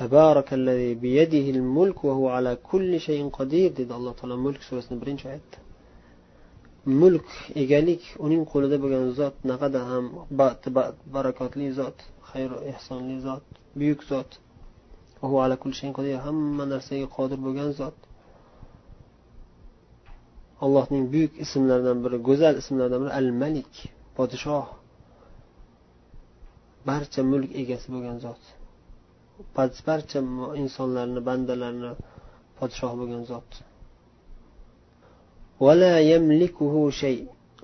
tabarakallazi 0.00 0.90
biyadihi 1.04 1.50
mulk 1.76 1.98
va 2.06 2.12
huva 2.18 2.30
ala 2.38 2.52
kulli 2.70 2.98
shayin 3.06 3.28
qodir 3.38 3.68
dedi 3.78 3.92
alloh 3.98 4.12
taolo 4.18 4.36
mulk 4.46 4.60
surasini 4.68 4.96
birinchi 5.02 5.24
oyatda 5.30 5.58
mulk 7.02 7.28
egalik 7.62 8.02
uning 8.26 8.42
qo'lida 8.52 8.76
bo'lgan 8.82 9.04
zot 9.18 9.34
naqadar 9.50 9.84
ham 9.92 10.04
barakotli 11.14 11.66
zot 11.78 11.96
xayr 12.30 12.50
ehsonli 12.72 13.16
zot 13.26 13.44
buyuk 13.78 14.00
zot. 14.10 14.30
Hamma 16.26 16.64
narsaga 16.72 17.06
qodir 17.16 17.38
bo'lgan 17.46 17.70
zot. 17.80 17.96
Allohning 20.64 21.04
buyuk 21.12 21.32
ismlaridan 21.44 21.98
biri 22.04 22.18
go'zal 22.28 22.54
ismlaridan 22.62 23.00
biri 23.02 23.12
al 23.20 23.28
malik 23.42 23.72
podshoh. 24.16 24.66
Barcha 26.88 27.20
mulk 27.32 27.50
egasi 27.62 27.86
bo'lgan 27.94 28.16
zot. 28.24 28.42
Barcha 29.88 30.18
insonlarni 30.62 31.20
bandalarni 31.28 31.92
podshoh 32.58 32.92
bo'lgan 33.00 33.22
zot. 33.30 33.50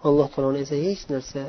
Alloh 0.09 0.29
taoloni 0.35 0.59
esa 0.65 0.77
hech 0.87 1.03
narsa 1.15 1.43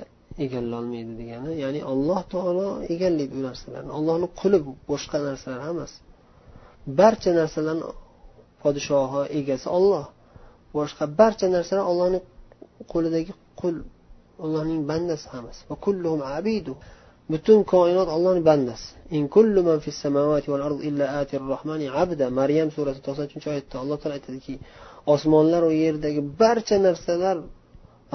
egallolmaydi 0.46 1.14
degani 1.22 1.52
ya'ni 1.64 1.82
alloh 1.92 2.22
taolo 2.34 2.68
egallaydi 2.94 3.34
bu 3.38 3.42
narsalarni. 3.50 3.92
Allohni 4.00 4.28
quli 4.40 4.58
boshqa 4.92 5.18
narsalar 5.28 5.62
hammasi. 5.68 5.98
Barcha 7.00 7.32
narsalarni 7.40 7.86
podshohi 8.64 9.22
egasi 9.40 9.68
olloh 9.78 10.06
boshqa 10.78 11.04
barcha 11.20 11.48
narsalar 11.56 11.86
ollohni 11.92 12.20
qo'lidagi 12.92 13.34
qul 13.62 13.76
allohning 14.44 14.82
bandasi 14.90 15.28
hammasi. 15.34 15.62
Butun 17.32 17.60
koinot 17.74 18.08
ollohni 18.16 18.42
bandasi. 18.50 18.88
Maryam 22.40 22.70
surasi 22.76 23.00
to'qson 23.06 23.26
uchinchi 23.30 23.48
oyatda 23.54 23.76
alloh 23.84 23.98
taolo 24.02 24.16
aytadiki 24.20 24.54
osmonlar 25.14 25.62
va 25.70 25.74
yerdagi 25.86 26.22
barcha 26.42 26.78
narsalar 26.88 27.38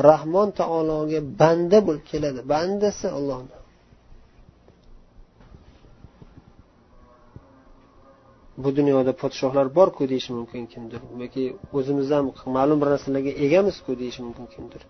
rahmon 0.09 0.49
taologa 0.61 1.21
banda 1.41 1.79
bo'lib 1.87 2.05
keladi. 2.13 2.41
Bandasi 2.55 3.07
ollohni 3.19 3.59
bu 8.63 8.77
dunyoda 8.77 9.13
podshohlar 9.23 9.67
borku 9.79 10.03
deyishi 10.13 10.33
mumkin 10.39 10.63
kimdir 10.73 11.01
yoki 11.23 11.45
o'zimiz 11.79 12.09
ham 12.15 12.27
ma'lum 12.57 12.79
bir 12.83 12.89
narsalarga 12.95 13.33
egamizku 13.47 13.91
deyishi 14.01 14.21
mumkin 14.27 14.47
kimdir 14.55 14.83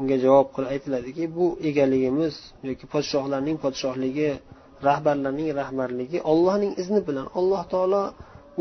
unga 0.00 0.16
javob 0.24 0.48
qilib 0.54 0.70
aytiladiki 0.74 1.24
bu 1.36 1.46
egaligimiz 1.68 2.34
yoki 2.68 2.86
podshohlarning 2.94 3.56
podshohligi 3.64 4.30
rahbarlarning 4.88 5.48
rahbarligi 5.60 6.18
ollohning 6.32 6.72
izni 6.82 7.00
bilan 7.08 7.26
alloh 7.38 7.62
taolo 7.72 8.02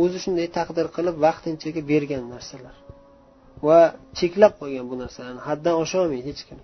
o'zi 0.03 0.17
shunday 0.23 0.47
taqdir 0.57 0.87
qilib 0.97 1.15
vaqtinchaga 1.25 1.81
bergan 1.91 2.23
narsalar. 2.33 2.75
Va 3.67 3.79
cheklab 4.19 4.53
qo'ygan 4.61 4.85
bu 4.91 4.95
narsalarni 5.03 5.41
haddan 5.49 5.75
osholmaydi 5.83 6.27
hech 6.29 6.43
kim. 6.49 6.59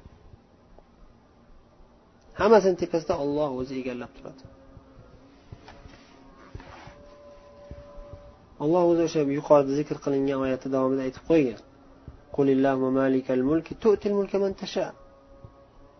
Hammasini 2.39 2.77
tepasida 2.83 3.13
olloh 3.23 3.49
o'zi 3.59 3.73
egallab 3.81 4.11
turadi. 4.17 4.43
Alloh 8.63 8.83
o'zi 8.91 9.01
o'sha 9.07 9.21
yuqorida 9.39 9.73
zikr 9.79 9.97
qilingan 10.05 10.39
oyatni 10.45 10.69
davomida 10.75 11.01
aytib 11.07 11.23
qo'ygan. 11.31 11.59
قل 12.36 12.48
اللهم 12.56 12.84
مالك 13.00 13.26
الملك 13.30 13.66
تؤتي 13.82 14.06
الملك 14.10 14.32
من 14.42 14.52
تشاء 14.56 14.92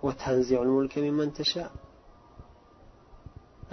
وتنزع 0.05 0.59
الملك 0.63 0.95
ممن 0.99 1.33
تشاء 1.33 1.71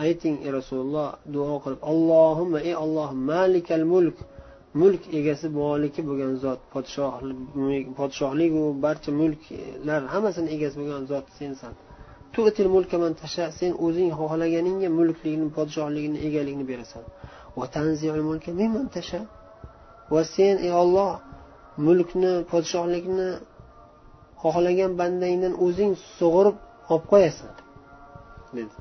ayting 0.05 0.37
ey 0.45 0.51
rasululloh 0.59 1.07
duo 1.33 1.55
qilib 1.63 1.79
allohimma 1.91 2.59
ey 2.69 2.75
olloh 2.83 3.09
malikal 3.31 3.83
mulk 3.93 4.17
mulk 4.81 5.03
egasi 5.19 5.47
moliki 5.61 6.01
bo'lgan 6.09 6.33
zot 6.43 6.59
podshohligu 7.99 8.63
barcha 8.85 9.11
mulklar 9.21 10.01
hammasini 10.13 10.49
egasi 10.55 10.75
bo'lgan 10.81 11.03
zot 11.11 11.25
sensan 11.39 11.73
tu'til 12.33 12.67
mulka 12.75 12.95
man 13.03 13.13
tasha 13.21 13.45
sen 13.59 13.71
o'zing 13.85 14.09
xohlaganingga 14.19 14.89
mulklikni 14.99 15.47
podshohligini 15.57 16.17
egaligini 16.27 16.65
berasan 16.71 17.03
va 20.13 20.21
sen 20.35 20.55
ey 20.65 20.71
olloh 20.83 21.11
mulkni 21.86 22.32
podshohlikni 22.50 23.28
xohlagan 24.42 24.92
bandangdan 25.00 25.54
o'zing 25.66 25.92
sug'urib 26.18 26.56
olib 26.92 27.04
qo'yasan 27.12 27.52
dedi. 28.56 28.74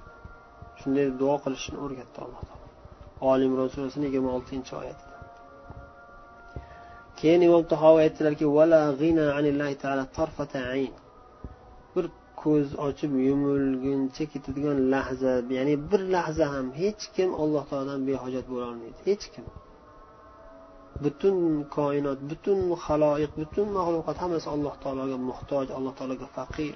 Shunday 0.80 1.08
duo 1.22 1.36
qilishni 1.44 1.78
o'rgatdi 1.86 2.18
alloh 2.26 2.42
taolo. 2.50 2.68
Oli 3.30 3.44
imron 3.50 3.70
surasini 3.76 4.06
yigirma 4.08 4.30
oltinchi 4.38 4.72
oyatida. 4.82 5.14
Keyin 7.20 7.42
imom 7.48 7.64
tahoviy 7.74 8.02
aytdilarki 8.06 8.46
bir 11.96 12.06
ko'z 12.44 12.68
ochib 12.88 13.12
yumilguncha 13.28 14.26
ketadigan 14.34 14.78
lahza 14.94 15.34
ya'ni 15.58 15.76
bir 15.92 16.02
lahza 16.16 16.46
ham 16.54 16.68
hech 16.82 17.04
kim 17.16 17.30
alloh 17.42 17.64
taolodan 17.70 18.02
behojat 18.10 18.46
bo'lolmaydi. 18.54 18.98
Hech 19.10 19.26
kim. 19.34 19.46
Butun 21.02 21.38
koinot 21.76 22.20
butun 22.30 22.60
haloyiq 22.86 23.32
butun 23.42 23.68
maxluqot 23.78 24.18
hammasi 24.24 24.48
alloh 24.56 24.74
taologa 24.84 25.18
muhtoj 25.30 25.68
alloh 25.78 25.94
taologa 26.00 26.28
faqir. 26.38 26.74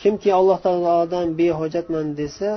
Kimki 0.00 0.30
alloh 0.40 0.58
taolodan 0.66 1.26
behojatman 1.40 2.06
desa 2.20 2.50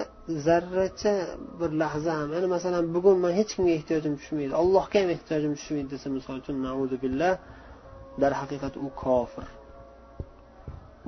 zarracha 0.46 1.13
bir 1.60 1.72
lahza 1.82 2.12
ham. 2.20 2.30
Ya'ni 2.36 2.48
masalan 2.56 2.84
bugun 2.96 3.17
man 3.24 3.32
hech 3.39 3.52
kimga 3.56 3.74
ehtiyojim 3.80 4.13
tushmaydi 4.20 4.54
allohga 4.62 4.98
ham 5.02 5.10
ehtiyojim 5.15 5.54
tushmaydi 5.60 5.89
desa 5.94 6.08
misol 6.17 6.36
uchun 6.41 6.56
billah 7.04 7.34
darhaqiqat 8.22 8.74
u 8.86 8.88
kofir. 9.04 9.48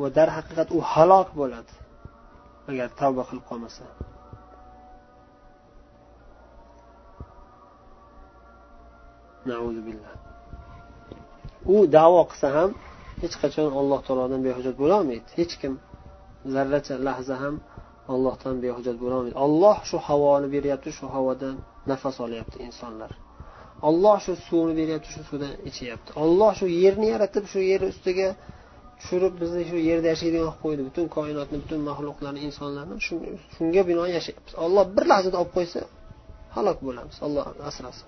Va 0.01 0.07
darhaqiqat 0.17 0.69
u 0.77 0.79
halok 0.91 1.29
bo'ladi. 1.41 1.73
Agar 2.71 2.87
tavba 2.99 3.23
qilib 3.29 3.45
qolmasa. 3.49 3.83
U 11.73 11.75
davo 11.97 12.21
qilsa 12.31 12.47
ham 12.57 12.69
hech 13.21 13.35
qachon 13.41 13.69
alloh 13.79 13.99
taolodan 14.07 14.41
behojat 14.47 14.75
bo'lolmaydi 14.81 15.29
hech 15.39 15.53
kim 15.61 15.73
zarracha 16.53 16.95
lahza 17.07 17.35
ham 17.43 17.55
ollohdan 18.13 18.55
behujjat 18.65 18.97
bo'lolmaydi 19.03 19.37
olloh 19.45 19.77
shu 19.89 19.97
havoni 20.07 20.47
beryapti 20.55 20.89
shu 20.97 21.05
havodan 21.15 21.55
nafas 21.91 22.15
olyapti 22.25 22.57
insonlar. 22.67 23.11
Olloh 23.89 24.17
shu 24.25 24.33
suvni 24.47 24.73
beryapti 24.79 25.09
shu 25.15 25.21
suvdan 25.29 25.53
ichyapti. 25.69 26.09
Olloh 26.23 26.51
shu 26.59 26.65
yerni 26.83 27.07
yaratib 27.13 27.45
shu 27.51 27.59
yer 27.71 27.81
ustiga 27.91 28.29
tushirib 29.03 29.33
bizni 29.41 29.63
shu 29.69 29.77
yerda 29.89 30.07
yashaydigan 30.13 30.47
qilib 30.47 30.61
qo'ydi. 30.63 30.81
Butun 30.87 31.05
koinotni 31.15 31.57
butun 31.63 31.79
maxluqlarni 31.89 32.39
insonlarni 32.47 32.95
shunga 33.55 33.81
binoan 33.89 34.11
yashayapmiz. 34.17 34.53
Olloh 34.65 34.85
bir 34.95 35.05
lahzada 35.11 35.37
olib 35.41 35.53
qo'ysa 35.57 35.79
halok 36.55 36.77
bo'lamiz. 36.87 37.15
Olloh 37.25 37.43
asrasin. 37.69 38.07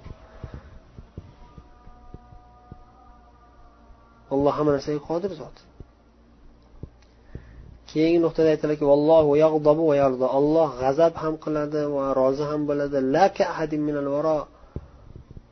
Alloh 4.34 4.54
hamma 4.58 4.72
narsaga 4.76 5.02
qodir 5.10 5.32
zot. 5.42 5.58
Keyingi 7.92 8.20
nuqtada 8.26 8.50
aytiladiki 8.54 8.86
vallohu 8.92 9.32
yag'dabu 9.46 9.84
va 9.90 9.96
yardo 10.04 10.26
alloh 10.40 10.70
g'azab 10.82 11.14
ham 11.24 11.34
qiladi 11.46 11.82
va 11.96 12.06
rozi 12.20 12.44
ham 12.52 12.62
bo'ladi. 12.70 13.00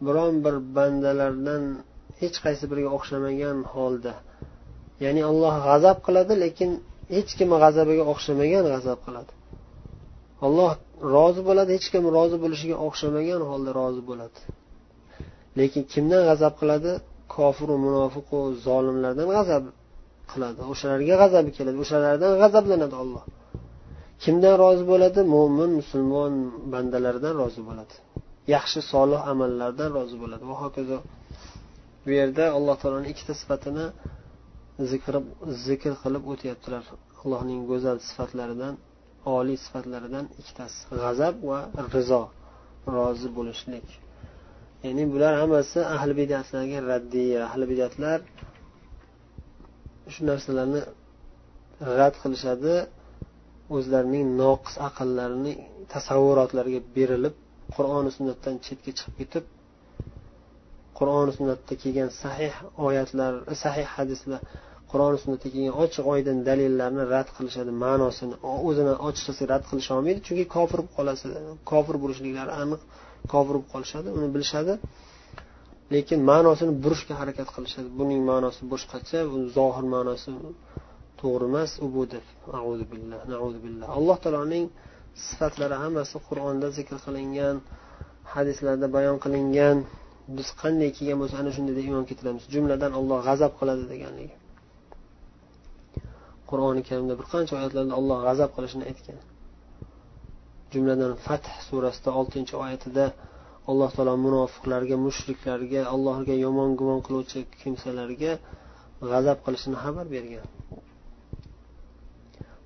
Biron 0.05 0.35
bir 0.45 0.55
bandalardan 0.75 1.63
hech 2.21 2.37
qaysi 2.45 2.63
biriga 2.71 2.89
o'xshamagan 2.97 3.57
holda 3.73 4.13
ya'ni 5.03 5.21
alloh 5.31 5.53
g'azab 5.67 5.97
qiladi 6.05 6.33
lekin 6.43 6.69
hech 7.15 7.31
kim 7.39 7.49
g'azabiga 7.63 8.03
o'xshamagan 8.13 8.63
g'azab 8.73 8.99
qiladi. 9.05 9.31
Alloh 10.45 10.71
rozi 11.15 11.41
bo'ladi 11.49 11.69
hech 11.77 11.87
kim 11.93 12.03
rozi 12.17 12.37
bo'lishiga 12.43 12.75
o'xshamagan 12.87 13.41
holda 13.49 13.71
rozi 13.79 14.01
bo'ladi. 14.09 14.39
Lekin 15.59 15.81
kimdan 15.93 16.21
g'azab 16.29 16.53
qiladi? 16.61 16.91
Kofiru 17.35 17.75
munofiqu 17.85 18.37
zolimlardan 18.65 19.27
g'azab 19.37 19.63
qiladi. 20.31 20.59
O'shalarga 20.71 21.15
g'azabi 21.21 21.49
keladi 21.57 21.77
o'shalardan 21.83 22.31
g'azablanadi 22.41 22.95
olloh 23.03 23.23
kimdan 24.23 24.55
rozi 24.63 24.83
bo'ladi? 24.91 25.19
Mo'min 25.35 25.71
musulmon 25.79 26.33
bandalardan 26.73 27.33
rozi 27.41 27.61
bo'ladi. 27.69 27.95
Yaxshi 28.55 28.79
solih 28.91 29.21
amallardan 29.31 29.89
rozi 29.97 30.15
bo'ladi. 30.23 30.43
Va 30.49 30.55
hokazo 30.63 30.97
bu 32.05 32.11
yerda 32.19 32.43
alloh 32.57 32.75
taoloni 32.81 33.07
ikkita 33.13 33.33
sifatini 33.41 33.85
zikr 34.91 35.15
zikr 35.67 35.93
qilib 36.03 36.23
o'tyaptilar. 36.33 36.83
Allohning 37.21 37.61
go'zal 37.71 37.97
sifatlaridan 38.07 38.75
oliy 39.37 39.57
sifatlaridan 39.65 40.25
ikkitasi 40.39 40.79
g'azab 41.01 41.35
va 41.49 41.59
rizo 41.95 42.21
rozi 42.95 43.29
bo'lishlik. 43.37 43.87
Ya'ni 44.85 45.03
bular 45.13 45.33
hammasi 45.41 45.79
ahli 45.95 46.13
bidatlarga 46.21 46.79
raddiya. 46.91 47.39
Ahli 47.49 47.65
bidatlar 47.71 48.19
shu 50.13 50.21
narsalarni 50.29 50.81
rad 51.99 52.15
qilishadi. 52.23 52.75
O'zlarining 53.75 54.25
noqis 54.41 54.75
aqllarini 54.87 55.53
tasavvurotlariga 55.93 56.81
berilib 56.95 57.35
qur'oni 57.75 58.09
sunnatdan 58.17 58.55
chetga 58.65 58.91
chiqib 58.97 59.15
ketib 59.19 59.45
qur'oni 60.97 61.31
sunnatda 61.37 61.73
kelgan 61.83 62.09
sahih 62.23 62.53
oyatlar 62.87 63.33
sahih 63.63 63.87
hadislar 63.95 64.41
qur'oni 64.91 65.17
sunnatda 65.23 65.47
kelgan 65.53 65.75
ochiq 65.83 66.05
oydin 66.13 66.37
dalillarni 66.49 67.03
rad 67.13 67.29
qilishadi 67.37 67.71
ma'nosini 67.85 68.35
o'zini 68.67 68.93
ochiqchasiga 69.07 69.47
rad 69.53 69.63
qilisha 69.69 69.91
olmaydi 69.97 70.19
chunki 70.27 70.45
kofir 70.55 70.79
bo'lib 70.81 70.93
qolasi 70.97 71.25
kofir 71.71 71.95
bo'lishliklari 72.03 72.53
aniq 72.63 72.81
kofir 73.31 73.55
bo'lib 73.55 73.67
qolishadi 73.73 74.09
uni 74.17 74.27
bilishadi. 74.35 74.73
Lekin 75.95 76.19
ma'nosini 76.31 76.73
burishga 76.83 77.13
harakat 77.21 77.49
qilishadi. 77.55 77.89
Buning 77.99 78.21
ma'nosi 78.31 78.61
boshqacha 78.73 79.19
zohir 79.57 79.85
ma'nosi 79.95 80.29
to'g'ri 81.21 81.45
emas 81.51 81.71
u 81.85 81.87
bu 81.95 82.03
deb 82.13 82.25
billah. 83.63 83.87
Alloh 83.97 84.17
taoloning 84.23 84.65
sifatlari 85.27 85.75
hammasi 85.83 86.15
qur'onda 86.27 86.67
zikr 86.77 86.95
qilingan 87.05 87.55
hadislarda 88.33 88.87
bayon 88.95 89.17
qilingan. 89.25 89.77
Biz 90.37 90.47
qanday 90.61 90.89
kelgan 90.97 91.17
bo'lsa 91.21 91.35
ana 91.41 91.51
shunday 91.55 91.73
deb 91.79 91.85
iymon 91.89 92.05
keltiramiz. 92.09 92.43
Jumladan 92.53 92.91
olloh 92.99 93.19
g'azab 93.27 93.51
qiladi 93.59 93.85
deganligi 93.93 94.35
qur'oni 96.53 96.81
karimda 96.89 97.13
bir 97.19 97.27
qancha 97.33 97.53
oyatlarda 97.59 97.93
olloh 97.99 98.19
g'azab 98.27 98.49
qilishini 98.55 98.83
aytgan. 98.91 99.19
Jumladan 100.73 101.13
fath 101.25 101.47
surasida 101.67 102.11
oltinchi 102.19 102.55
oyatida 102.63 103.05
alloh 103.71 103.89
taolo 103.95 104.13
munofiqlarga 104.25 104.95
mushriklarga 105.05 105.81
allohga 105.93 106.35
yomon 106.45 106.69
gumon 106.79 106.99
qiluvchi 107.05 107.39
kimsalarga 107.61 108.31
g'azab 109.11 109.37
qilishini 109.45 109.77
xabar 109.83 110.05
bergan. 110.15 110.45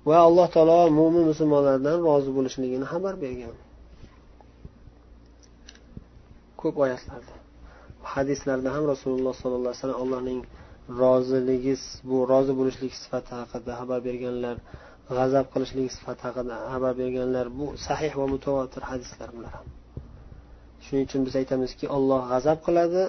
Va 0.08 0.16
alloh 0.28 0.46
taolo 0.54 0.78
mo'min 0.98 1.24
musulmonlardan 1.30 1.96
rozi 2.06 2.30
bo'lishligini 2.36 2.86
xabar 2.92 3.14
bergan. 3.24 3.54
Ko'p 6.60 6.76
oyatlarda. 6.84 7.37
Hadislarda 8.12 8.68
ham 8.76 8.84
rasululloh 8.92 9.34
sollallohu 9.42 9.70
alayhi 9.70 9.82
vasallam 9.82 10.00
allohning 10.04 10.40
roziligi 11.02 11.74
bu 12.08 12.16
rozi 12.32 12.52
bo'lishlik 12.58 12.92
sifati 13.02 13.30
haqida 13.38 13.72
xabar 13.80 14.00
berganlar 14.08 14.56
g'azab 15.16 15.46
qilishlik 15.52 15.88
sifati 15.96 16.22
haqida 16.28 16.54
xabar 16.72 16.92
berganlar 17.00 17.46
bu 17.58 17.66
sahih 17.86 18.12
va 18.20 18.26
mutavotir 18.34 18.82
hadislar 18.90 19.28
bular 19.36 19.52
ham. 19.58 19.66
Shuning 20.84 21.04
uchun 21.08 21.20
biz 21.26 21.34
aytamizki 21.40 21.86
olloh 21.96 22.20
g'azab 22.32 22.58
qiladi 22.66 23.02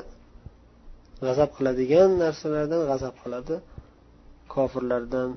g'azab 1.25 1.49
qiladigan 1.57 2.09
narsalardan 2.23 2.81
g'azab 2.91 3.15
qiladi. 3.23 3.55
Kofirlardan 4.53 5.29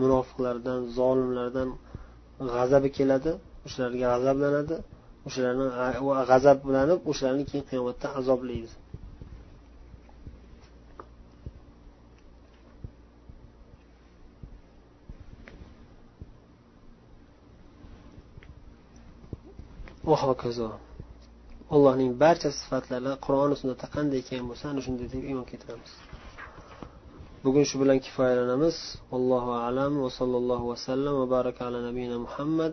munofiqlardan 0.00 0.80
zolimlardan 0.98 1.68
g'azabi 2.54 2.88
keladi 2.98 3.32
o'shalarga 3.66 4.06
g'azablanadi. 4.12 4.76
o'shalarni 5.26 5.66
g'azablanib 6.30 7.10
o'shalarni 7.10 7.44
keyin 7.50 7.64
qiyomatda 7.70 8.06
azoblaymiz 8.20 8.72
va 20.08 20.16
hokazo 20.24 20.68
allohning 21.74 22.10
barcha 22.22 22.50
sifatlari 22.60 23.12
qur'oni 23.24 23.54
sunnatda 23.60 23.86
qanday 23.96 24.20
kelgan 24.28 24.46
bo'lsa 24.50 24.64
ana 24.72 24.80
shunday 24.86 25.06
deb 25.14 25.22
iymon 25.30 25.46
keltiramiz. 25.50 25.92
Bugun 27.44 27.64
shu 27.68 27.76
bilan 27.82 27.98
kifoyalanamiz. 28.06 28.76
Allohu 29.16 29.50
alam 29.66 29.92
va 30.04 30.10
sallallohu 30.18 30.64
vasallam 30.72 31.14
va 31.20 31.26
baraka 31.36 31.60
ala 31.68 31.78
nabiyina 31.88 32.16
muhammad. 32.26 32.72